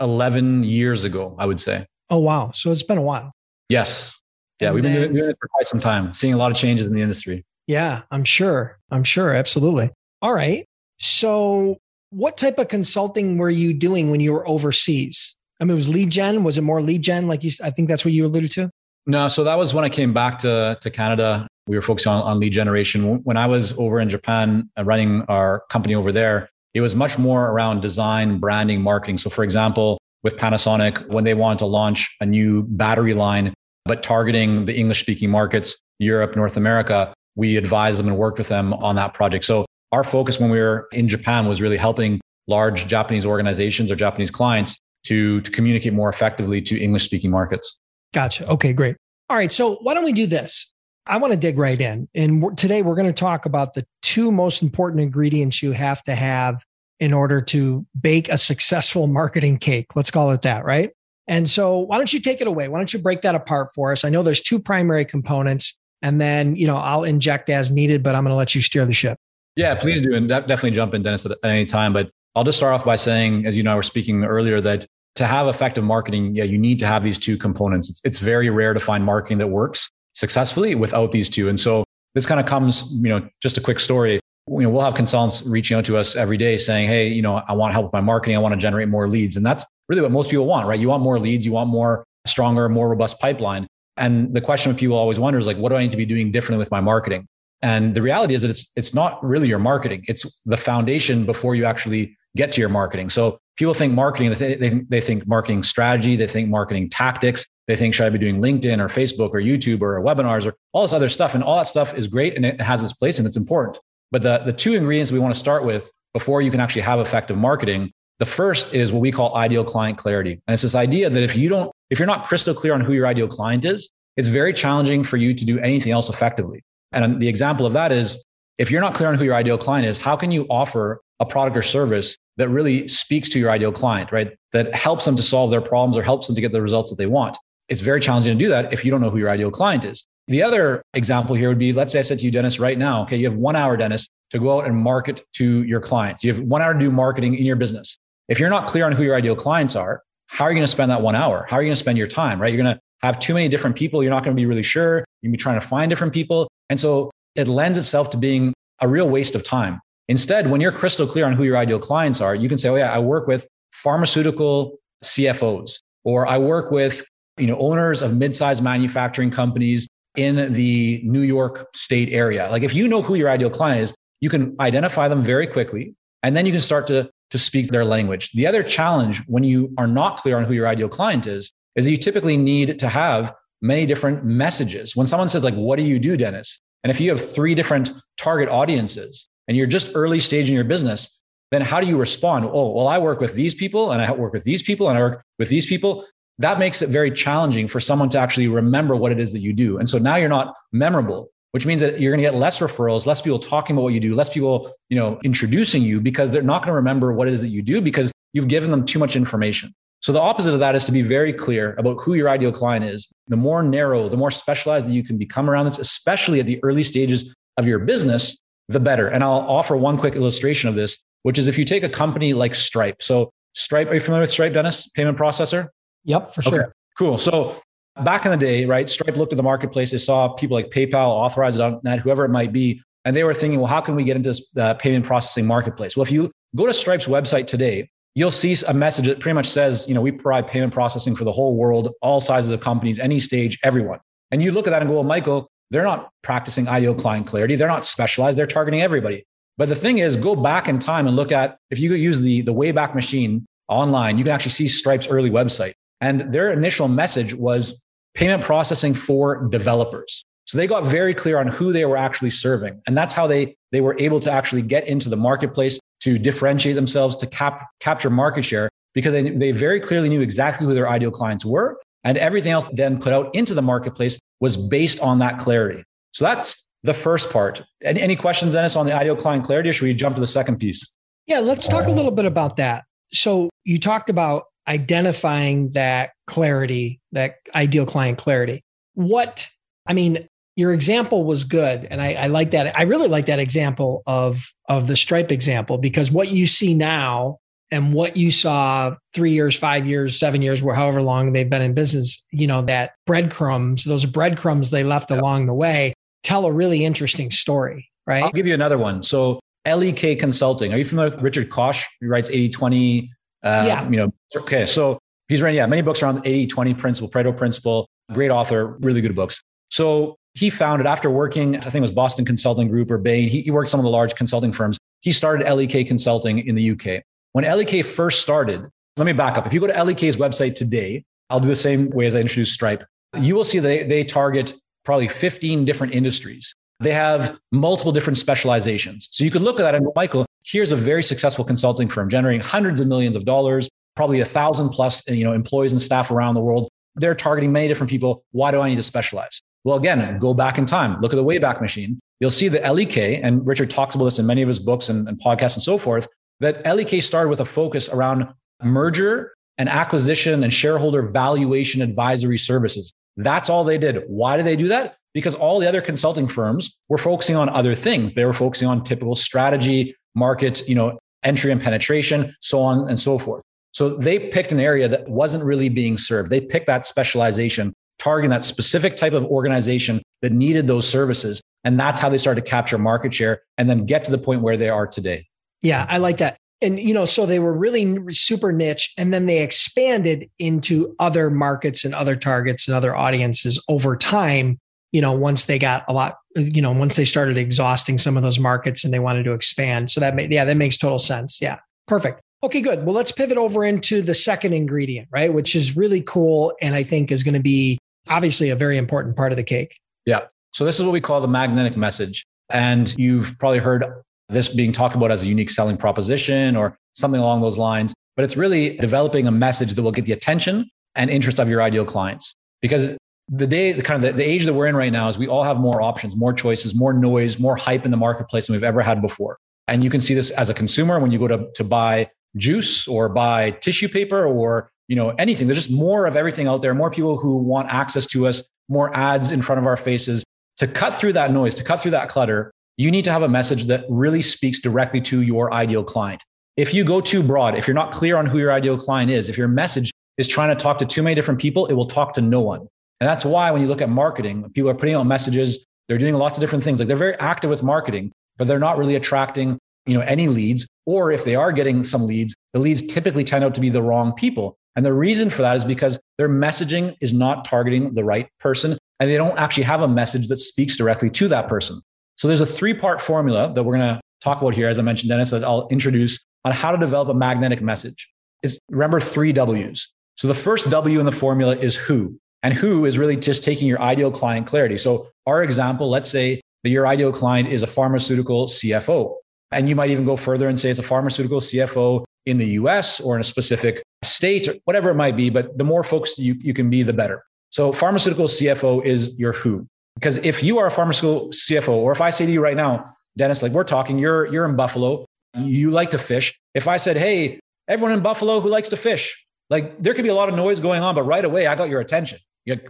11 0.00 0.64
years 0.64 1.04
ago, 1.04 1.36
I 1.38 1.46
would 1.46 1.60
say. 1.60 1.86
Oh, 2.10 2.18
wow. 2.18 2.50
So 2.52 2.70
it's 2.70 2.82
been 2.82 2.98
a 2.98 3.02
while. 3.02 3.32
Yes. 3.68 4.18
Yeah, 4.60 4.68
and 4.68 4.74
we've 4.74 4.84
then, 4.84 4.94
been 4.94 5.14
doing 5.14 5.30
it 5.30 5.36
for 5.40 5.48
quite 5.48 5.66
some 5.66 5.80
time, 5.80 6.14
seeing 6.14 6.34
a 6.34 6.36
lot 6.36 6.50
of 6.50 6.56
changes 6.56 6.86
in 6.86 6.94
the 6.94 7.02
industry. 7.02 7.44
Yeah, 7.66 8.02
I'm 8.10 8.24
sure. 8.24 8.78
I'm 8.90 9.04
sure. 9.04 9.32
Absolutely. 9.34 9.90
All 10.22 10.32
right. 10.32 10.66
So, 10.98 11.76
what 12.10 12.38
type 12.38 12.58
of 12.58 12.68
consulting 12.68 13.36
were 13.38 13.50
you 13.50 13.74
doing 13.74 14.10
when 14.10 14.20
you 14.20 14.32
were 14.32 14.46
overseas? 14.48 15.36
I 15.60 15.64
mean, 15.64 15.72
it 15.72 15.74
was 15.74 15.88
lead 15.88 16.10
gen. 16.10 16.42
Was 16.44 16.58
it 16.58 16.62
more 16.62 16.80
lead 16.80 17.02
gen? 17.02 17.28
Like 17.28 17.42
you, 17.42 17.50
I 17.62 17.70
think 17.70 17.88
that's 17.88 18.04
what 18.04 18.14
you 18.14 18.24
alluded 18.24 18.50
to. 18.52 18.70
No, 19.06 19.28
so 19.28 19.44
that 19.44 19.58
was 19.58 19.74
when 19.74 19.84
I 19.84 19.88
came 19.88 20.14
back 20.14 20.38
to 20.40 20.78
to 20.80 20.90
Canada. 20.90 21.48
We 21.66 21.76
were 21.76 21.82
focusing 21.82 22.12
on, 22.12 22.22
on 22.22 22.40
lead 22.40 22.52
generation. 22.52 23.22
When 23.24 23.36
I 23.36 23.46
was 23.46 23.76
over 23.78 24.00
in 24.00 24.08
Japan 24.08 24.70
uh, 24.78 24.84
running 24.84 25.22
our 25.28 25.64
company 25.68 25.94
over 25.94 26.12
there, 26.12 26.48
it 26.74 26.80
was 26.80 26.94
much 26.94 27.18
more 27.18 27.50
around 27.50 27.80
design, 27.80 28.38
branding, 28.38 28.82
marketing. 28.82 29.18
So, 29.18 29.30
for 29.30 29.42
example, 29.42 29.98
with 30.22 30.36
Panasonic, 30.36 31.06
when 31.08 31.24
they 31.24 31.34
wanted 31.34 31.58
to 31.60 31.66
launch 31.66 32.14
a 32.20 32.26
new 32.26 32.64
battery 32.64 33.14
line, 33.14 33.54
but 33.84 34.02
targeting 34.02 34.66
the 34.66 34.76
English 34.76 35.00
speaking 35.00 35.30
markets, 35.30 35.76
Europe, 35.98 36.36
North 36.36 36.56
America, 36.56 37.14
we 37.36 37.56
advised 37.56 37.98
them 37.98 38.08
and 38.08 38.18
worked 38.18 38.38
with 38.38 38.48
them 38.48 38.74
on 38.74 38.96
that 38.96 39.14
project. 39.14 39.44
So 39.44 39.66
our 39.92 40.04
focus 40.04 40.40
when 40.40 40.50
we 40.50 40.58
were 40.58 40.88
in 40.92 41.08
Japan 41.08 41.46
was 41.46 41.62
really 41.62 41.76
helping 41.76 42.20
large 42.48 42.86
Japanese 42.86 43.24
organizations 43.24 43.90
or 43.90 43.96
Japanese 43.96 44.30
clients 44.30 44.76
to, 45.04 45.40
to 45.42 45.50
communicate 45.50 45.92
more 45.92 46.08
effectively 46.08 46.60
to 46.62 46.80
English 46.80 47.04
speaking 47.04 47.30
markets. 47.30 47.78
Gotcha. 48.12 48.48
Okay, 48.48 48.72
great. 48.72 48.96
All 49.28 49.36
right. 49.36 49.52
So 49.52 49.76
why 49.76 49.94
don't 49.94 50.04
we 50.04 50.12
do 50.12 50.26
this? 50.26 50.72
I 51.06 51.18
want 51.18 51.32
to 51.32 51.38
dig 51.38 51.56
right 51.56 51.80
in. 51.80 52.08
And 52.14 52.58
today 52.58 52.82
we're 52.82 52.96
going 52.96 53.06
to 53.06 53.12
talk 53.12 53.46
about 53.46 53.74
the 53.74 53.86
two 54.02 54.32
most 54.32 54.62
important 54.62 55.00
ingredients 55.00 55.62
you 55.62 55.72
have 55.72 56.02
to 56.04 56.14
have 56.14 56.64
in 56.98 57.12
order 57.12 57.40
to 57.40 57.86
bake 58.00 58.28
a 58.28 58.38
successful 58.38 59.06
marketing 59.06 59.58
cake. 59.58 59.94
Let's 59.94 60.10
call 60.10 60.30
it 60.32 60.42
that, 60.42 60.64
right? 60.64 60.90
And 61.28 61.48
so 61.48 61.78
why 61.78 61.98
don't 61.98 62.12
you 62.12 62.20
take 62.20 62.40
it 62.40 62.46
away? 62.46 62.68
Why 62.68 62.78
don't 62.78 62.92
you 62.92 62.98
break 62.98 63.22
that 63.22 63.34
apart 63.34 63.70
for 63.74 63.92
us? 63.92 64.04
I 64.04 64.10
know 64.10 64.22
there's 64.22 64.40
two 64.40 64.58
primary 64.58 65.04
components 65.04 65.76
and 66.02 66.20
then, 66.20 66.54
you 66.56 66.66
know, 66.66 66.76
I'll 66.76 67.04
inject 67.04 67.50
as 67.50 67.70
needed, 67.70 68.02
but 68.02 68.14
I'm 68.14 68.22
going 68.22 68.32
to 68.32 68.36
let 68.36 68.54
you 68.54 68.60
steer 68.60 68.84
the 68.84 68.92
ship. 68.92 69.18
Yeah, 69.56 69.74
please 69.74 70.02
do. 70.02 70.14
And 70.14 70.28
definitely 70.28 70.72
jump 70.72 70.94
in, 70.94 71.02
Dennis, 71.02 71.24
at 71.24 71.32
any 71.42 71.66
time. 71.66 71.92
But 71.92 72.10
I'll 72.34 72.44
just 72.44 72.58
start 72.58 72.74
off 72.74 72.84
by 72.84 72.96
saying, 72.96 73.46
as 73.46 73.56
you 73.56 73.62
know, 73.62 73.72
I 73.72 73.74
were 73.74 73.82
speaking 73.82 74.22
earlier, 74.24 74.60
that 74.60 74.84
to 75.16 75.26
have 75.26 75.48
effective 75.48 75.82
marketing, 75.82 76.36
yeah, 76.36 76.44
you 76.44 76.58
need 76.58 76.78
to 76.80 76.86
have 76.86 77.02
these 77.02 77.18
two 77.18 77.38
components. 77.38 77.88
It's, 77.88 78.00
it's 78.04 78.18
very 78.18 78.50
rare 78.50 78.74
to 78.74 78.80
find 78.80 79.02
marketing 79.02 79.38
that 79.38 79.48
works 79.48 79.90
successfully 80.16 80.74
without 80.74 81.12
these 81.12 81.30
two. 81.30 81.48
And 81.48 81.60
so 81.60 81.84
this 82.14 82.26
kind 82.26 82.40
of 82.40 82.46
comes, 82.46 82.90
you 83.02 83.08
know, 83.08 83.28
just 83.42 83.58
a 83.58 83.60
quick 83.60 83.78
story. 83.78 84.18
You 84.48 84.60
know, 84.60 84.70
we'll 84.70 84.84
have 84.84 84.94
consultants 84.94 85.46
reaching 85.46 85.76
out 85.76 85.84
to 85.84 85.96
us 85.96 86.16
every 86.16 86.36
day 86.38 86.56
saying, 86.56 86.88
Hey, 86.88 87.08
you 87.08 87.22
know, 87.22 87.42
I 87.46 87.52
want 87.52 87.72
help 87.72 87.84
with 87.84 87.92
my 87.92 88.00
marketing. 88.00 88.36
I 88.36 88.38
want 88.38 88.54
to 88.54 88.60
generate 88.60 88.88
more 88.88 89.08
leads. 89.08 89.36
And 89.36 89.44
that's 89.44 89.64
really 89.88 90.02
what 90.02 90.10
most 90.10 90.30
people 90.30 90.46
want, 90.46 90.66
right? 90.66 90.80
You 90.80 90.88
want 90.88 91.02
more 91.02 91.18
leads. 91.18 91.44
You 91.44 91.52
want 91.52 91.68
more 91.68 92.04
stronger, 92.26 92.68
more 92.68 92.88
robust 92.88 93.20
pipeline. 93.20 93.66
And 93.96 94.34
the 94.34 94.40
question 94.40 94.72
that 94.72 94.78
people 94.78 94.96
always 94.96 95.18
wonder 95.18 95.38
is 95.38 95.46
like, 95.46 95.56
what 95.58 95.70
do 95.70 95.76
I 95.76 95.82
need 95.82 95.90
to 95.90 95.96
be 95.96 96.06
doing 96.06 96.30
differently 96.30 96.58
with 96.58 96.70
my 96.70 96.80
marketing? 96.80 97.26
And 97.62 97.94
the 97.94 98.02
reality 98.02 98.34
is 98.34 98.42
that 98.42 98.50
it's 98.50 98.70
it's 98.76 98.92
not 98.92 99.22
really 99.24 99.48
your 99.48 99.58
marketing; 99.58 100.04
it's 100.08 100.40
the 100.44 100.58
foundation 100.58 101.24
before 101.24 101.54
you 101.54 101.64
actually 101.64 102.16
get 102.36 102.52
to 102.52 102.60
your 102.60 102.68
marketing. 102.68 103.08
So 103.08 103.38
people 103.56 103.72
think 103.72 103.94
marketing; 103.94 104.28
they 104.34 104.56
think, 104.56 104.88
they 104.90 105.00
think 105.00 105.26
marketing 105.26 105.62
strategy, 105.62 106.16
they 106.16 106.26
think 106.26 106.50
marketing 106.50 106.90
tactics, 106.90 107.46
they 107.66 107.76
think 107.76 107.94
should 107.94 108.06
I 108.06 108.10
be 108.10 108.18
doing 108.18 108.40
LinkedIn 108.40 108.78
or 108.78 108.88
Facebook 108.88 109.30
or 109.30 109.40
YouTube 109.40 109.82
or 109.82 110.00
webinars 110.00 110.46
or 110.46 110.54
all 110.72 110.82
this 110.82 110.92
other 110.92 111.08
stuff, 111.08 111.34
and 111.34 111.42
all 111.42 111.56
that 111.56 111.66
stuff 111.66 111.96
is 111.96 112.06
great 112.06 112.36
and 112.36 112.44
it 112.44 112.60
has 112.60 112.82
its 112.82 112.92
place 112.92 113.18
and 113.18 113.26
it's 113.26 113.36
important. 113.36 113.78
But 114.12 114.22
the 114.22 114.38
the 114.38 114.52
two 114.52 114.74
ingredients 114.74 115.12
we 115.12 115.18
want 115.18 115.34
to 115.34 115.40
start 115.40 115.64
with 115.64 115.90
before 116.12 116.42
you 116.42 116.50
can 116.50 116.60
actually 116.60 116.82
have 116.82 117.00
effective 117.00 117.36
marketing 117.36 117.90
the 118.18 118.26
first 118.26 118.72
is 118.72 118.92
what 118.92 119.00
we 119.00 119.12
call 119.12 119.34
ideal 119.36 119.64
client 119.64 119.98
clarity. 119.98 120.40
And 120.46 120.54
it's 120.54 120.62
this 120.62 120.74
idea 120.74 121.10
that 121.10 121.22
if 121.22 121.36
you 121.36 121.48
don't, 121.48 121.70
if 121.90 121.98
you're 121.98 122.06
not 122.06 122.24
crystal 122.24 122.54
clear 122.54 122.72
on 122.72 122.80
who 122.80 122.92
your 122.92 123.06
ideal 123.06 123.28
client 123.28 123.64
is, 123.64 123.90
it's 124.16 124.28
very 124.28 124.54
challenging 124.54 125.02
for 125.02 125.18
you 125.18 125.34
to 125.34 125.44
do 125.44 125.58
anything 125.58 125.92
else 125.92 126.08
effectively. 126.08 126.64
And 126.92 127.20
the 127.20 127.28
example 127.28 127.66
of 127.66 127.74
that 127.74 127.92
is 127.92 128.24
if 128.56 128.70
you're 128.70 128.80
not 128.80 128.94
clear 128.94 129.10
on 129.10 129.16
who 129.16 129.24
your 129.24 129.34
ideal 129.34 129.58
client 129.58 129.86
is, 129.86 129.98
how 129.98 130.16
can 130.16 130.30
you 130.30 130.46
offer 130.48 131.00
a 131.20 131.26
product 131.26 131.56
or 131.56 131.62
service 131.62 132.16
that 132.38 132.48
really 132.48 132.88
speaks 132.88 133.28
to 133.30 133.38
your 133.38 133.50
ideal 133.50 133.72
client, 133.72 134.12
right? 134.12 134.36
That 134.52 134.74
helps 134.74 135.04
them 135.04 135.16
to 135.16 135.22
solve 135.22 135.50
their 135.50 135.60
problems 135.60 135.96
or 135.96 136.02
helps 136.02 136.26
them 136.26 136.34
to 136.34 136.40
get 136.40 136.52
the 136.52 136.62
results 136.62 136.90
that 136.90 136.96
they 136.96 137.06
want. 137.06 137.36
It's 137.68 137.80
very 137.80 138.00
challenging 138.00 138.38
to 138.38 138.44
do 138.44 138.48
that 138.50 138.72
if 138.72 138.84
you 138.84 138.90
don't 138.90 139.00
know 139.00 139.10
who 139.10 139.18
your 139.18 139.30
ideal 139.30 139.50
client 139.50 139.84
is. 139.84 140.06
The 140.28 140.42
other 140.42 140.82
example 140.94 141.36
here 141.36 141.48
would 141.48 141.58
be 141.58 141.72
let's 141.72 141.92
say 141.92 142.00
I 142.00 142.02
said 142.02 142.18
to 142.18 142.24
you, 142.24 142.30
Dennis, 142.30 142.58
right 142.58 142.78
now, 142.78 143.02
okay, 143.02 143.16
you 143.16 143.28
have 143.28 143.36
one 143.36 143.56
hour, 143.56 143.76
Dennis, 143.76 144.08
to 144.30 144.38
go 144.38 144.58
out 144.58 144.66
and 144.66 144.76
market 144.76 145.24
to 145.34 145.62
your 145.62 145.80
clients. 145.80 146.24
You 146.24 146.32
have 146.34 146.42
one 146.42 146.62
hour 146.62 146.72
to 146.72 146.78
do 146.78 146.90
marketing 146.90 147.36
in 147.36 147.44
your 147.44 147.56
business. 147.56 147.98
If 148.28 148.40
you're 148.40 148.50
not 148.50 148.66
clear 148.66 148.86
on 148.86 148.92
who 148.92 149.04
your 149.04 149.14
ideal 149.14 149.36
clients 149.36 149.76
are, 149.76 150.02
how 150.26 150.44
are 150.44 150.50
you 150.50 150.56
going 150.56 150.66
to 150.66 150.70
spend 150.70 150.90
that 150.90 151.00
one 151.00 151.14
hour? 151.14 151.46
How 151.48 151.56
are 151.56 151.62
you 151.62 151.68
going 151.68 151.74
to 151.74 151.80
spend 151.80 151.96
your 151.96 152.08
time, 152.08 152.40
right? 152.40 152.52
You're 152.52 152.62
going 152.62 152.74
to 152.74 152.80
have 153.02 153.20
too 153.20 153.34
many 153.34 153.48
different 153.48 153.76
people. 153.76 154.02
You're 154.02 154.10
not 154.10 154.24
going 154.24 154.36
to 154.36 154.40
be 154.40 154.46
really 154.46 154.64
sure. 154.64 154.96
You're 154.96 155.28
going 155.28 155.32
to 155.32 155.38
be 155.38 155.42
trying 155.42 155.60
to 155.60 155.66
find 155.66 155.88
different 155.88 156.12
people. 156.12 156.48
And 156.68 156.80
so 156.80 157.12
it 157.36 157.46
lends 157.46 157.78
itself 157.78 158.10
to 158.10 158.16
being 158.16 158.52
a 158.80 158.88
real 158.88 159.08
waste 159.08 159.36
of 159.36 159.44
time. 159.44 159.80
Instead, 160.08 160.50
when 160.50 160.60
you're 160.60 160.72
crystal 160.72 161.06
clear 161.06 161.26
on 161.26 161.32
who 161.32 161.44
your 161.44 161.56
ideal 161.56 161.78
clients 161.78 162.20
are, 162.20 162.34
you 162.34 162.48
can 162.48 162.58
say, 162.58 162.68
oh 162.68 162.76
yeah, 162.76 162.92
I 162.92 162.98
work 162.98 163.26
with 163.26 163.46
pharmaceutical 163.72 164.78
CFOs, 165.04 165.78
or 166.04 166.26
I 166.26 166.38
work 166.38 166.70
with 166.70 167.04
you 167.38 167.46
know 167.46 167.58
owners 167.58 168.02
of 168.02 168.16
mid-sized 168.16 168.62
manufacturing 168.62 169.30
companies 169.30 169.88
in 170.16 170.52
the 170.52 171.02
New 171.04 171.20
York 171.20 171.68
state 171.74 172.10
area. 172.10 172.48
Like 172.50 172.62
if 172.62 172.74
you 172.74 172.88
know 172.88 173.02
who 173.02 173.14
your 173.14 173.30
ideal 173.30 173.50
client 173.50 173.82
is, 173.82 173.94
you 174.20 174.30
can 174.30 174.56
identify 174.60 175.08
them 175.08 175.22
very 175.22 175.46
quickly, 175.46 175.94
and 176.22 176.36
then 176.36 176.46
you 176.46 176.52
can 176.52 176.60
start 176.60 176.86
to 176.88 177.10
to 177.30 177.38
speak 177.38 177.68
their 177.70 177.84
language. 177.84 178.30
The 178.32 178.46
other 178.46 178.62
challenge 178.62 179.22
when 179.26 179.44
you 179.44 179.74
are 179.78 179.86
not 179.86 180.18
clear 180.18 180.36
on 180.36 180.44
who 180.44 180.54
your 180.54 180.68
ideal 180.68 180.88
client 180.88 181.26
is 181.26 181.52
is 181.74 181.84
that 181.84 181.90
you 181.90 181.96
typically 181.96 182.36
need 182.36 182.78
to 182.78 182.88
have 182.88 183.34
many 183.60 183.86
different 183.86 184.24
messages. 184.24 184.96
When 184.96 185.06
someone 185.06 185.28
says, 185.28 185.44
like, 185.44 185.54
what 185.54 185.76
do 185.76 185.82
you 185.82 185.98
do, 185.98 186.16
Dennis? 186.16 186.60
And 186.82 186.90
if 186.90 187.00
you 187.00 187.10
have 187.10 187.20
three 187.20 187.54
different 187.54 187.90
target 188.16 188.48
audiences 188.48 189.28
and 189.48 189.56
you're 189.56 189.66
just 189.66 189.90
early 189.94 190.20
stage 190.20 190.48
in 190.48 190.54
your 190.54 190.64
business, 190.64 191.22
then 191.50 191.62
how 191.62 191.80
do 191.80 191.86
you 191.86 191.96
respond? 191.96 192.44
Oh, 192.44 192.72
well, 192.72 192.88
I 192.88 192.98
work 192.98 193.20
with 193.20 193.34
these 193.34 193.54
people 193.54 193.92
and 193.92 194.02
I 194.02 194.10
work 194.12 194.32
with 194.32 194.44
these 194.44 194.62
people 194.62 194.88
and 194.88 194.98
I 194.98 195.02
work 195.02 195.22
with 195.38 195.48
these 195.48 195.66
people. 195.66 196.04
That 196.38 196.58
makes 196.58 196.82
it 196.82 196.90
very 196.90 197.10
challenging 197.10 197.66
for 197.68 197.80
someone 197.80 198.10
to 198.10 198.18
actually 198.18 198.48
remember 198.48 198.94
what 198.94 199.12
it 199.12 199.18
is 199.18 199.32
that 199.32 199.40
you 199.40 199.52
do. 199.52 199.78
And 199.78 199.88
so 199.88 199.98
now 199.98 200.16
you're 200.16 200.28
not 200.28 200.54
memorable, 200.72 201.30
which 201.52 201.64
means 201.64 201.80
that 201.80 202.00
you're 202.00 202.12
going 202.12 202.22
to 202.22 202.30
get 202.30 202.34
less 202.38 202.58
referrals, 202.58 203.06
less 203.06 203.22
people 203.22 203.38
talking 203.38 203.74
about 203.74 203.84
what 203.84 203.94
you 203.94 204.00
do, 204.00 204.14
less 204.14 204.28
people, 204.28 204.70
you 204.90 204.96
know, 204.96 205.18
introducing 205.24 205.82
you 205.82 206.00
because 206.00 206.30
they're 206.30 206.42
not 206.42 206.62
going 206.62 206.72
to 206.72 206.76
remember 206.76 207.12
what 207.12 207.28
it 207.28 207.34
is 207.34 207.40
that 207.40 207.48
you 207.48 207.62
do 207.62 207.80
because 207.80 208.12
you've 208.34 208.48
given 208.48 208.70
them 208.70 208.84
too 208.84 208.98
much 208.98 209.16
information. 209.16 209.74
So 210.00 210.12
the 210.12 210.20
opposite 210.20 210.52
of 210.52 210.60
that 210.60 210.74
is 210.74 210.84
to 210.84 210.92
be 210.92 211.02
very 211.02 211.32
clear 211.32 211.74
about 211.78 211.94
who 211.94 212.14
your 212.14 212.28
ideal 212.28 212.52
client 212.52 212.84
is. 212.84 213.08
The 213.28 213.36
more 213.36 213.62
narrow, 213.62 214.08
the 214.08 214.16
more 214.16 214.30
specialized 214.30 214.86
that 214.86 214.92
you 214.92 215.02
can 215.02 215.16
become 215.16 215.48
around 215.48 215.64
this, 215.64 215.78
especially 215.78 216.38
at 216.38 216.46
the 216.46 216.60
early 216.62 216.82
stages 216.82 217.34
of 217.56 217.66
your 217.66 217.78
business, 217.78 218.38
the 218.68 218.78
better. 218.78 219.08
And 219.08 219.24
I'll 219.24 219.32
offer 219.32 219.76
one 219.76 219.96
quick 219.96 220.14
illustration 220.14 220.68
of 220.68 220.74
this, 220.74 220.98
which 221.22 221.38
is 221.38 221.48
if 221.48 221.56
you 221.56 221.64
take 221.64 221.82
a 221.82 221.88
company 221.88 222.34
like 222.34 222.54
Stripe. 222.54 223.02
So 223.02 223.32
Stripe, 223.54 223.90
are 223.90 223.94
you 223.94 224.00
familiar 224.00 224.20
with 224.20 224.30
Stripe, 224.30 224.52
Dennis? 224.52 224.86
Payment 224.90 225.16
processor? 225.16 225.68
Yep, 226.06 226.34
for 226.34 226.42
sure. 226.42 226.62
Okay, 226.62 226.72
cool. 226.98 227.18
So 227.18 227.60
back 228.02 228.24
in 228.24 228.30
the 228.30 228.36
day, 228.36 228.64
right, 228.64 228.88
Stripe 228.88 229.16
looked 229.16 229.32
at 229.32 229.36
the 229.36 229.42
marketplace. 229.42 229.90
They 229.90 229.98
saw 229.98 230.28
people 230.28 230.56
like 230.56 230.70
PayPal, 230.70 231.08
Authorize.net, 231.08 232.00
whoever 232.00 232.24
it 232.24 232.30
might 232.30 232.52
be. 232.52 232.80
And 233.04 233.14
they 233.14 233.22
were 233.22 233.34
thinking, 233.34 233.60
well, 233.60 233.68
how 233.68 233.80
can 233.80 233.94
we 233.94 234.02
get 234.02 234.16
into 234.16 234.30
this 234.30 234.56
uh, 234.56 234.74
payment 234.74 235.04
processing 235.04 235.46
marketplace? 235.46 235.96
Well, 235.96 236.02
if 236.02 236.10
you 236.10 236.32
go 236.56 236.66
to 236.66 236.74
Stripe's 236.74 237.06
website 237.06 237.46
today, 237.46 237.88
you'll 238.14 238.32
see 238.32 238.56
a 238.66 238.74
message 238.74 239.06
that 239.06 239.20
pretty 239.20 239.34
much 239.34 239.46
says, 239.46 239.86
you 239.86 239.94
know, 239.94 240.00
we 240.00 240.10
provide 240.10 240.48
payment 240.48 240.72
processing 240.72 241.14
for 241.14 241.24
the 241.24 241.32
whole 241.32 241.54
world, 241.54 241.92
all 242.02 242.20
sizes 242.20 242.50
of 242.50 242.60
companies, 242.60 242.98
any 242.98 243.20
stage, 243.20 243.58
everyone. 243.62 244.00
And 244.30 244.42
you 244.42 244.50
look 244.50 244.66
at 244.66 244.70
that 244.70 244.82
and 244.82 244.88
go, 244.88 244.94
well, 244.94 245.04
Michael, 245.04 245.48
they're 245.70 245.84
not 245.84 246.10
practicing 246.22 246.66
ideal 246.68 246.94
client 246.94 247.26
clarity. 247.26 247.56
They're 247.56 247.68
not 247.68 247.84
specialized. 247.84 248.38
They're 248.38 248.46
targeting 248.46 248.82
everybody. 248.82 249.24
But 249.58 249.68
the 249.68 249.74
thing 249.74 249.98
is, 249.98 250.16
go 250.16 250.36
back 250.36 250.68
in 250.68 250.78
time 250.78 251.06
and 251.06 251.16
look 251.16 251.32
at 251.32 251.58
if 251.70 251.78
you 251.78 251.94
use 251.94 252.20
the, 252.20 252.42
the 252.42 252.52
Wayback 252.52 252.94
Machine 252.94 253.46
online, 253.68 254.18
you 254.18 254.24
can 254.24 254.32
actually 254.32 254.52
see 254.52 254.68
Stripe's 254.68 255.08
early 255.08 255.30
website. 255.30 255.74
And 256.00 256.32
their 256.32 256.52
initial 256.52 256.88
message 256.88 257.34
was 257.34 257.84
payment 258.14 258.42
processing 258.42 258.94
for 258.94 259.46
developers. 259.48 260.24
So 260.44 260.56
they 260.58 260.66
got 260.66 260.84
very 260.84 261.12
clear 261.12 261.38
on 261.38 261.48
who 261.48 261.72
they 261.72 261.84
were 261.84 261.96
actually 261.96 262.30
serving. 262.30 262.80
And 262.86 262.96
that's 262.96 263.12
how 263.12 263.26
they, 263.26 263.56
they 263.72 263.80
were 263.80 263.96
able 263.98 264.20
to 264.20 264.30
actually 264.30 264.62
get 264.62 264.86
into 264.86 265.08
the 265.08 265.16
marketplace 265.16 265.80
to 266.00 266.18
differentiate 266.18 266.76
themselves, 266.76 267.16
to 267.18 267.26
cap, 267.26 267.66
capture 267.80 268.10
market 268.10 268.44
share, 268.44 268.70
because 268.94 269.12
they, 269.12 269.28
they 269.30 269.50
very 269.50 269.80
clearly 269.80 270.08
knew 270.08 270.20
exactly 270.20 270.66
who 270.66 270.72
their 270.72 270.88
ideal 270.88 271.10
clients 271.10 271.44
were. 271.44 271.80
And 272.04 272.16
everything 272.18 272.52
else 272.52 272.68
then 272.72 273.00
put 273.00 273.12
out 273.12 273.34
into 273.34 273.54
the 273.54 273.62
marketplace 273.62 274.18
was 274.40 274.56
based 274.56 275.00
on 275.00 275.18
that 275.18 275.38
clarity. 275.38 275.82
So 276.12 276.24
that's 276.24 276.64
the 276.84 276.94
first 276.94 277.32
part. 277.32 277.64
Any, 277.82 278.00
any 278.00 278.16
questions, 278.16 278.52
Dennis, 278.52 278.76
on 278.76 278.86
the 278.86 278.92
ideal 278.92 279.16
client 279.16 279.44
clarity, 279.44 279.70
or 279.70 279.72
should 279.72 279.86
we 279.86 279.94
jump 279.94 280.14
to 280.14 280.20
the 280.20 280.26
second 280.28 280.58
piece? 280.58 280.88
Yeah, 281.26 281.40
let's 281.40 281.66
talk 281.66 281.86
a 281.86 281.90
little 281.90 282.12
bit 282.12 282.24
about 282.24 282.56
that. 282.56 282.84
So 283.12 283.50
you 283.64 283.78
talked 283.78 284.08
about 284.10 284.44
identifying 284.68 285.70
that 285.70 286.10
clarity, 286.26 287.00
that 287.12 287.36
ideal 287.54 287.86
client 287.86 288.18
clarity. 288.18 288.64
What, 288.94 289.48
I 289.86 289.92
mean, 289.92 290.28
your 290.56 290.72
example 290.72 291.24
was 291.24 291.44
good. 291.44 291.86
And 291.90 292.00
I, 292.00 292.14
I 292.14 292.26
like 292.28 292.50
that. 292.52 292.76
I 292.78 292.82
really 292.82 293.08
like 293.08 293.26
that 293.26 293.38
example 293.38 294.02
of, 294.06 294.52
of 294.68 294.86
the 294.86 294.96
Stripe 294.96 295.30
example 295.30 295.78
because 295.78 296.10
what 296.10 296.30
you 296.30 296.46
see 296.46 296.74
now 296.74 297.38
and 297.70 297.92
what 297.92 298.16
you 298.16 298.30
saw 298.30 298.94
three 299.12 299.32
years, 299.32 299.56
five 299.56 299.86
years, 299.86 300.18
seven 300.18 300.40
years, 300.40 300.62
or 300.62 300.74
however 300.74 301.02
long 301.02 301.32
they've 301.32 301.50
been 301.50 301.62
in 301.62 301.74
business, 301.74 302.24
you 302.30 302.46
know, 302.46 302.62
that 302.62 302.92
breadcrumbs, 303.06 303.84
those 303.84 304.04
breadcrumbs 304.04 304.70
they 304.70 304.84
left 304.84 305.10
along 305.10 305.46
the 305.46 305.54
way 305.54 305.92
tell 306.22 306.46
a 306.46 306.52
really 306.52 306.84
interesting 306.84 307.30
story, 307.30 307.88
right? 308.06 308.24
I'll 308.24 308.32
give 308.32 308.46
you 308.46 308.54
another 308.54 308.78
one. 308.78 309.02
So 309.02 309.40
LEK 309.66 310.18
Consulting. 310.18 310.72
Are 310.72 310.76
you 310.76 310.84
familiar 310.84 311.14
with 311.14 311.22
Richard 311.22 311.50
Koch? 311.50 311.84
He 312.00 312.06
writes 312.06 312.30
80 312.30 312.50
20. 312.50 313.12
Uh, 313.46 313.64
yeah. 313.66 313.88
You 313.88 313.96
know, 313.96 314.12
okay. 314.36 314.66
So 314.66 314.98
he's 315.28 315.40
written, 315.40 315.56
yeah, 315.56 315.66
many 315.66 315.82
books 315.82 316.02
around 316.02 316.26
80 316.26 316.48
20 316.48 316.74
principle, 316.74 317.10
Pareto 317.10 317.36
principle. 317.36 317.86
Great 318.12 318.30
author, 318.30 318.76
really 318.80 319.00
good 319.00 319.14
books. 319.14 319.40
So 319.70 320.16
he 320.34 320.50
founded 320.50 320.86
after 320.86 321.10
working, 321.10 321.56
I 321.56 321.60
think 321.60 321.76
it 321.76 321.80
was 321.80 321.90
Boston 321.90 322.24
Consulting 322.24 322.68
Group 322.68 322.90
or 322.90 322.98
Bain. 322.98 323.28
He, 323.28 323.42
he 323.42 323.50
worked 323.50 323.70
some 323.70 323.80
of 323.80 323.84
the 323.84 323.90
large 323.90 324.14
consulting 324.14 324.52
firms. 324.52 324.78
He 325.00 325.12
started 325.12 325.50
LEK 325.50 325.86
Consulting 325.86 326.46
in 326.46 326.54
the 326.54 326.70
UK. 326.72 327.02
When 327.32 327.44
LEK 327.44 327.84
first 327.84 328.22
started, 328.22 328.68
let 328.96 329.04
me 329.04 329.12
back 329.12 329.36
up. 329.38 329.46
If 329.46 329.54
you 329.54 329.60
go 329.60 329.66
to 329.66 329.84
LEK's 329.84 330.16
website 330.16 330.54
today, 330.54 331.04
I'll 331.30 331.40
do 331.40 331.48
the 331.48 331.56
same 331.56 331.90
way 331.90 332.06
as 332.06 332.14
I 332.14 332.20
introduced 332.20 332.52
Stripe. 332.52 332.84
You 333.18 333.34
will 333.34 333.44
see 333.44 333.58
they, 333.58 333.84
they 333.84 334.04
target 334.04 334.54
probably 334.84 335.08
15 335.08 335.64
different 335.64 335.94
industries. 335.94 336.54
They 336.80 336.92
have 336.92 337.38
multiple 337.50 337.92
different 337.92 338.18
specializations. 338.18 339.08
So 339.10 339.24
you 339.24 339.30
could 339.30 339.42
look 339.42 339.58
at 339.58 339.62
that 339.62 339.74
and 339.74 339.84
go, 339.84 339.92
Michael, 339.96 340.26
here's 340.46 340.72
a 340.72 340.76
very 340.76 341.02
successful 341.02 341.44
consulting 341.44 341.88
firm 341.88 342.08
generating 342.08 342.40
hundreds 342.40 342.80
of 342.80 342.86
millions 342.86 343.16
of 343.16 343.24
dollars, 343.24 343.68
probably 343.96 344.20
a 344.20 344.24
thousand 344.24 344.70
plus 344.70 345.06
you 345.08 345.24
know, 345.24 345.32
employees 345.32 345.72
and 345.72 345.82
staff 345.82 346.10
around 346.10 346.34
the 346.34 346.40
world. 346.40 346.68
They're 346.94 347.14
targeting 347.14 347.52
many 347.52 347.68
different 347.68 347.90
people. 347.90 348.24
Why 348.30 348.50
do 348.50 348.60
I 348.60 348.68
need 348.68 348.76
to 348.76 348.82
specialize? 348.82 349.42
Well, 349.64 349.76
again, 349.76 350.18
go 350.18 350.32
back 350.32 350.58
in 350.58 350.66
time, 350.66 351.00
look 351.00 351.12
at 351.12 351.16
the 351.16 351.24
Wayback 351.24 351.60
Machine. 351.60 351.98
You'll 352.20 352.30
see 352.30 352.48
that 352.48 352.74
LEK, 352.74 352.96
and 352.96 353.46
Richard 353.46 353.68
talks 353.68 353.94
about 353.94 354.04
this 354.04 354.18
in 354.18 354.24
many 354.24 354.40
of 354.40 354.48
his 354.48 354.60
books 354.60 354.88
and, 354.88 355.08
and 355.08 355.20
podcasts 355.20 355.54
and 355.54 355.62
so 355.62 355.76
forth, 355.76 356.08
that 356.40 356.64
LEK 356.64 357.02
started 357.02 357.28
with 357.28 357.40
a 357.40 357.44
focus 357.44 357.88
around 357.88 358.28
merger 358.62 359.34
and 359.58 359.68
acquisition 359.68 360.44
and 360.44 360.54
shareholder 360.54 361.10
valuation 361.10 361.82
advisory 361.82 362.38
services. 362.38 362.92
That's 363.16 363.50
all 363.50 363.64
they 363.64 363.78
did. 363.78 364.04
Why 364.06 364.36
did 364.36 364.46
they 364.46 364.56
do 364.56 364.68
that? 364.68 364.96
Because 365.14 365.34
all 365.34 365.58
the 365.58 365.68
other 365.68 365.80
consulting 365.80 366.28
firms 366.28 366.76
were 366.88 366.98
focusing 366.98 367.36
on 367.36 367.48
other 367.48 367.74
things. 367.74 368.14
They 368.14 368.24
were 368.24 368.34
focusing 368.34 368.68
on 368.68 368.82
typical 368.82 369.16
strategy, 369.16 369.96
market, 370.16 370.66
you 370.68 370.74
know, 370.74 370.98
entry 371.22 371.52
and 371.52 371.60
penetration, 371.60 372.34
so 372.40 372.60
on 372.60 372.88
and 372.88 372.98
so 372.98 373.18
forth. 373.18 373.42
So 373.72 373.90
they 373.90 374.18
picked 374.18 374.52
an 374.52 374.60
area 374.60 374.88
that 374.88 375.08
wasn't 375.08 375.44
really 375.44 375.68
being 375.68 375.98
served. 375.98 376.30
They 376.30 376.40
picked 376.40 376.66
that 376.66 376.86
specialization, 376.86 377.74
targeting 377.98 378.30
that 378.30 378.44
specific 378.44 378.96
type 378.96 379.12
of 379.12 379.24
organization 379.26 380.02
that 380.22 380.32
needed 380.32 380.66
those 380.66 380.88
services. 380.88 381.40
And 381.62 381.78
that's 381.78 382.00
how 382.00 382.08
they 382.08 382.18
started 382.18 382.44
to 382.44 382.50
capture 382.50 382.78
market 382.78 383.12
share 383.12 383.42
and 383.58 383.68
then 383.68 383.84
get 383.84 384.04
to 384.04 384.10
the 384.10 384.18
point 384.18 384.40
where 384.40 384.56
they 384.56 384.70
are 384.70 384.86
today. 384.86 385.26
Yeah, 385.62 385.86
I 385.88 385.98
like 385.98 386.18
that 386.18 386.38
and 386.62 386.80
you 386.80 386.94
know 386.94 387.04
so 387.04 387.26
they 387.26 387.38
were 387.38 387.52
really 387.52 387.98
super 388.12 388.52
niche 388.52 388.92
and 388.96 389.12
then 389.12 389.26
they 389.26 389.42
expanded 389.42 390.28
into 390.38 390.94
other 390.98 391.30
markets 391.30 391.84
and 391.84 391.94
other 391.94 392.16
targets 392.16 392.66
and 392.66 392.74
other 392.74 392.94
audiences 392.94 393.62
over 393.68 393.96
time 393.96 394.58
you 394.92 395.00
know 395.00 395.12
once 395.12 395.44
they 395.44 395.58
got 395.58 395.84
a 395.88 395.92
lot 395.92 396.16
you 396.36 396.62
know 396.62 396.72
once 396.72 396.96
they 396.96 397.04
started 397.04 397.36
exhausting 397.36 397.98
some 397.98 398.16
of 398.16 398.22
those 398.22 398.38
markets 398.38 398.84
and 398.84 398.92
they 398.92 398.98
wanted 398.98 399.24
to 399.24 399.32
expand. 399.32 399.90
So 399.90 400.00
that 400.00 400.14
made 400.14 400.32
yeah 400.32 400.44
that 400.44 400.56
makes 400.56 400.76
total 400.76 400.98
sense. 400.98 401.40
Yeah. 401.40 401.58
Perfect. 401.88 402.20
Okay 402.42 402.60
good. 402.60 402.84
Well 402.84 402.94
let's 402.94 403.12
pivot 403.12 403.38
over 403.38 403.64
into 403.64 404.02
the 404.02 404.14
second 404.14 404.52
ingredient 404.52 405.08
right? 405.10 405.32
Which 405.32 405.54
is 405.54 405.76
really 405.76 406.02
cool 406.02 406.52
and 406.60 406.74
i 406.74 406.82
think 406.82 407.10
is 407.10 407.22
going 407.22 407.34
to 407.34 407.40
be 407.40 407.78
obviously 408.08 408.50
a 408.50 408.56
very 408.56 408.78
important 408.78 409.16
part 409.16 409.32
of 409.32 409.36
the 409.36 409.44
cake. 409.44 409.78
Yeah. 410.04 410.26
So 410.52 410.64
this 410.64 410.78
is 410.78 410.84
what 410.84 410.92
we 410.92 411.00
call 411.00 411.20
the 411.20 411.28
magnetic 411.28 411.76
message. 411.76 412.24
And 412.50 412.94
you've 412.96 413.38
probably 413.38 413.58
heard 413.58 413.84
this 414.28 414.48
being 414.48 414.72
talked 414.72 414.94
about 414.94 415.10
as 415.10 415.22
a 415.22 415.26
unique 415.26 415.50
selling 415.50 415.76
proposition 415.76 416.56
or 416.56 416.76
something 416.94 417.20
along 417.20 417.42
those 417.42 417.58
lines. 417.58 417.94
But 418.16 418.24
it's 418.24 418.36
really 418.36 418.76
developing 418.78 419.26
a 419.26 419.30
message 419.30 419.74
that 419.74 419.82
will 419.82 419.92
get 419.92 420.06
the 420.06 420.12
attention 420.12 420.70
and 420.94 421.10
interest 421.10 421.38
of 421.38 421.48
your 421.48 421.62
ideal 421.62 421.84
clients. 421.84 422.34
Because 422.62 422.96
the 423.28 423.46
day, 423.46 423.72
the 423.72 423.82
kind 423.82 424.04
of 424.04 424.12
the, 424.12 424.16
the 424.16 424.28
age 424.28 424.44
that 424.44 424.54
we're 424.54 424.66
in 424.66 424.76
right 424.76 424.92
now 424.92 425.08
is 425.08 425.18
we 425.18 425.26
all 425.26 425.42
have 425.42 425.58
more 425.58 425.82
options, 425.82 426.14
more 426.14 426.32
choices, 426.32 426.74
more 426.74 426.92
noise, 426.92 427.38
more 427.38 427.56
hype 427.56 427.84
in 427.84 427.90
the 427.90 427.96
marketplace 427.96 428.46
than 428.46 428.54
we've 428.54 428.62
ever 428.62 428.82
had 428.82 429.02
before. 429.02 429.38
And 429.68 429.82
you 429.82 429.90
can 429.90 430.00
see 430.00 430.14
this 430.14 430.30
as 430.30 430.48
a 430.48 430.54
consumer 430.54 431.00
when 431.00 431.10
you 431.10 431.18
go 431.18 431.26
to, 431.28 431.50
to 431.54 431.64
buy 431.64 432.10
juice 432.36 432.86
or 432.86 433.08
buy 433.08 433.50
tissue 433.50 433.88
paper 433.88 434.24
or 434.24 434.70
you 434.88 434.94
know 434.94 435.10
anything. 435.10 435.48
There's 435.48 435.58
just 435.58 435.70
more 435.70 436.06
of 436.06 436.14
everything 436.14 436.46
out 436.46 436.62
there, 436.62 436.74
more 436.74 436.90
people 436.90 437.16
who 437.16 437.38
want 437.38 437.68
access 437.68 438.06
to 438.08 438.26
us, 438.26 438.44
more 438.68 438.94
ads 438.96 439.32
in 439.32 439.42
front 439.42 439.58
of 439.58 439.66
our 439.66 439.76
faces. 439.76 440.24
To 440.58 440.66
cut 440.66 440.94
through 440.94 441.14
that 441.14 441.32
noise, 441.32 441.54
to 441.56 441.64
cut 441.64 441.82
through 441.82 441.90
that 441.90 442.08
clutter, 442.08 442.52
you 442.76 442.90
need 442.90 443.04
to 443.04 443.12
have 443.12 443.22
a 443.22 443.28
message 443.28 443.64
that 443.64 443.84
really 443.88 444.22
speaks 444.22 444.60
directly 444.60 445.00
to 445.02 445.22
your 445.22 445.52
ideal 445.52 445.82
client. 445.82 446.22
If 446.56 446.72
you 446.72 446.84
go 446.84 447.00
too 447.00 447.22
broad, 447.22 447.58
if 447.58 447.66
you're 447.66 447.74
not 447.74 447.92
clear 447.92 448.16
on 448.16 448.26
who 448.26 448.38
your 448.38 448.52
ideal 448.52 448.78
client 448.78 449.10
is, 449.10 449.28
if 449.28 449.36
your 449.36 449.48
message 449.48 449.90
is 450.16 450.28
trying 450.28 450.56
to 450.56 450.62
talk 450.62 450.78
to 450.78 450.86
too 450.86 451.02
many 451.02 451.14
different 451.14 451.40
people, 451.40 451.66
it 451.66 451.74
will 451.74 451.86
talk 451.86 452.14
to 452.14 452.22
no 452.22 452.40
one. 452.40 452.68
And 453.00 453.08
that's 453.08 453.24
why 453.24 453.50
when 453.50 453.60
you 453.60 453.68
look 453.68 453.82
at 453.82 453.90
marketing, 453.90 454.50
people 454.54 454.70
are 454.70 454.74
putting 454.74 454.94
out 454.94 455.04
messages, 455.06 455.64
they're 455.88 455.98
doing 455.98 456.14
lots 456.14 456.36
of 456.36 456.40
different 456.40 456.64
things. 456.64 456.78
Like 456.78 456.88
they're 456.88 456.96
very 456.96 457.16
active 457.18 457.50
with 457.50 457.62
marketing, 457.62 458.12
but 458.36 458.46
they're 458.46 458.58
not 458.58 458.78
really 458.78 458.94
attracting, 458.94 459.58
you 459.86 459.94
know, 459.94 460.00
any 460.00 460.28
leads. 460.28 460.66
Or 460.86 461.12
if 461.12 461.24
they 461.24 461.34
are 461.34 461.52
getting 461.52 461.84
some 461.84 462.06
leads, 462.06 462.34
the 462.52 462.58
leads 462.58 462.86
typically 462.86 463.24
turn 463.24 463.42
out 463.42 463.54
to 463.54 463.60
be 463.60 463.68
the 463.68 463.82
wrong 463.82 464.12
people. 464.12 464.56
And 464.76 464.84
the 464.84 464.92
reason 464.92 465.30
for 465.30 465.42
that 465.42 465.56
is 465.56 465.64
because 465.64 465.98
their 466.18 466.28
messaging 466.28 466.94
is 467.00 467.12
not 467.12 467.44
targeting 467.44 467.94
the 467.94 468.04
right 468.04 468.28
person 468.40 468.78
and 469.00 469.10
they 469.10 469.16
don't 469.16 469.38
actually 469.38 469.64
have 469.64 469.82
a 469.82 469.88
message 469.88 470.28
that 470.28 470.36
speaks 470.36 470.76
directly 470.76 471.10
to 471.10 471.28
that 471.28 471.48
person. 471.48 471.80
So 472.16 472.28
there's 472.28 472.40
a 472.40 472.46
three 472.46 472.74
part 472.74 473.00
formula 473.00 473.52
that 473.54 473.62
we're 473.62 473.76
going 473.76 473.94
to 473.94 474.00
talk 474.20 474.40
about 474.40 474.54
here, 474.54 474.68
as 474.68 474.78
I 474.78 474.82
mentioned, 474.82 475.10
Dennis, 475.10 475.30
that 475.30 475.44
I'll 475.44 475.68
introduce 475.68 476.18
on 476.44 476.52
how 476.52 476.70
to 476.70 476.78
develop 476.78 477.08
a 477.08 477.14
magnetic 477.14 477.60
message. 477.60 478.10
It's 478.42 478.58
remember 478.70 479.00
three 479.00 479.32
W's. 479.32 479.90
So 480.16 480.28
the 480.28 480.34
first 480.34 480.70
W 480.70 481.00
in 481.00 481.06
the 481.06 481.12
formula 481.12 481.56
is 481.56 481.76
who. 481.76 482.18
And 482.46 482.54
who 482.54 482.84
is 482.84 482.96
really 482.96 483.16
just 483.16 483.42
taking 483.42 483.66
your 483.66 483.82
ideal 483.82 484.12
client 484.12 484.46
clarity. 484.46 484.78
So 484.78 485.08
our 485.26 485.42
example, 485.42 485.90
let's 485.90 486.08
say 486.08 486.40
that 486.62 486.70
your 486.70 486.86
ideal 486.86 487.10
client 487.10 487.48
is 487.48 487.64
a 487.64 487.66
pharmaceutical 487.66 488.46
CFO. 488.46 489.16
And 489.50 489.68
you 489.68 489.74
might 489.74 489.90
even 489.90 490.04
go 490.04 490.14
further 490.14 490.46
and 490.48 490.58
say 490.58 490.70
it's 490.70 490.78
a 490.78 490.84
pharmaceutical 490.84 491.40
CFO 491.40 492.04
in 492.24 492.38
the 492.38 492.46
US 492.50 493.00
or 493.00 493.16
in 493.16 493.20
a 493.20 493.24
specific 493.24 493.82
state 494.04 494.46
or 494.46 494.54
whatever 494.62 494.90
it 494.90 494.94
might 494.94 495.16
be. 495.16 495.28
But 495.28 495.58
the 495.58 495.64
more 495.64 495.82
focused 495.82 496.20
you, 496.20 496.36
you 496.38 496.54
can 496.54 496.70
be, 496.70 496.84
the 496.84 496.92
better. 496.92 497.24
So 497.50 497.72
pharmaceutical 497.72 498.26
CFO 498.26 498.84
is 498.84 499.18
your 499.18 499.32
who. 499.32 499.66
Because 499.96 500.18
if 500.18 500.44
you 500.44 500.58
are 500.58 500.68
a 500.68 500.70
pharmaceutical 500.70 501.30
CFO, 501.30 501.70
or 501.70 501.90
if 501.90 502.00
I 502.00 502.10
say 502.10 502.26
to 502.26 502.30
you 502.30 502.40
right 502.40 502.56
now, 502.56 502.94
Dennis, 503.18 503.42
like 503.42 503.50
we're 503.50 503.64
talking, 503.64 503.98
you're 503.98 504.26
you're 504.26 504.44
in 504.44 504.54
Buffalo, 504.54 505.04
you 505.34 505.72
like 505.72 505.90
to 505.90 505.98
fish. 505.98 506.38
If 506.54 506.68
I 506.68 506.76
said, 506.76 506.96
hey, 506.96 507.40
everyone 507.66 507.90
in 507.90 508.04
Buffalo 508.04 508.38
who 508.38 508.50
likes 508.50 508.68
to 508.68 508.76
fish, 508.76 509.26
like 509.50 509.82
there 509.82 509.94
could 509.94 510.04
be 510.04 510.10
a 510.10 510.14
lot 510.14 510.28
of 510.28 510.36
noise 510.36 510.60
going 510.60 510.84
on, 510.84 510.94
but 510.94 511.02
right 511.02 511.24
away 511.24 511.48
I 511.48 511.56
got 511.56 511.68
your 511.68 511.80
attention, 511.80 512.18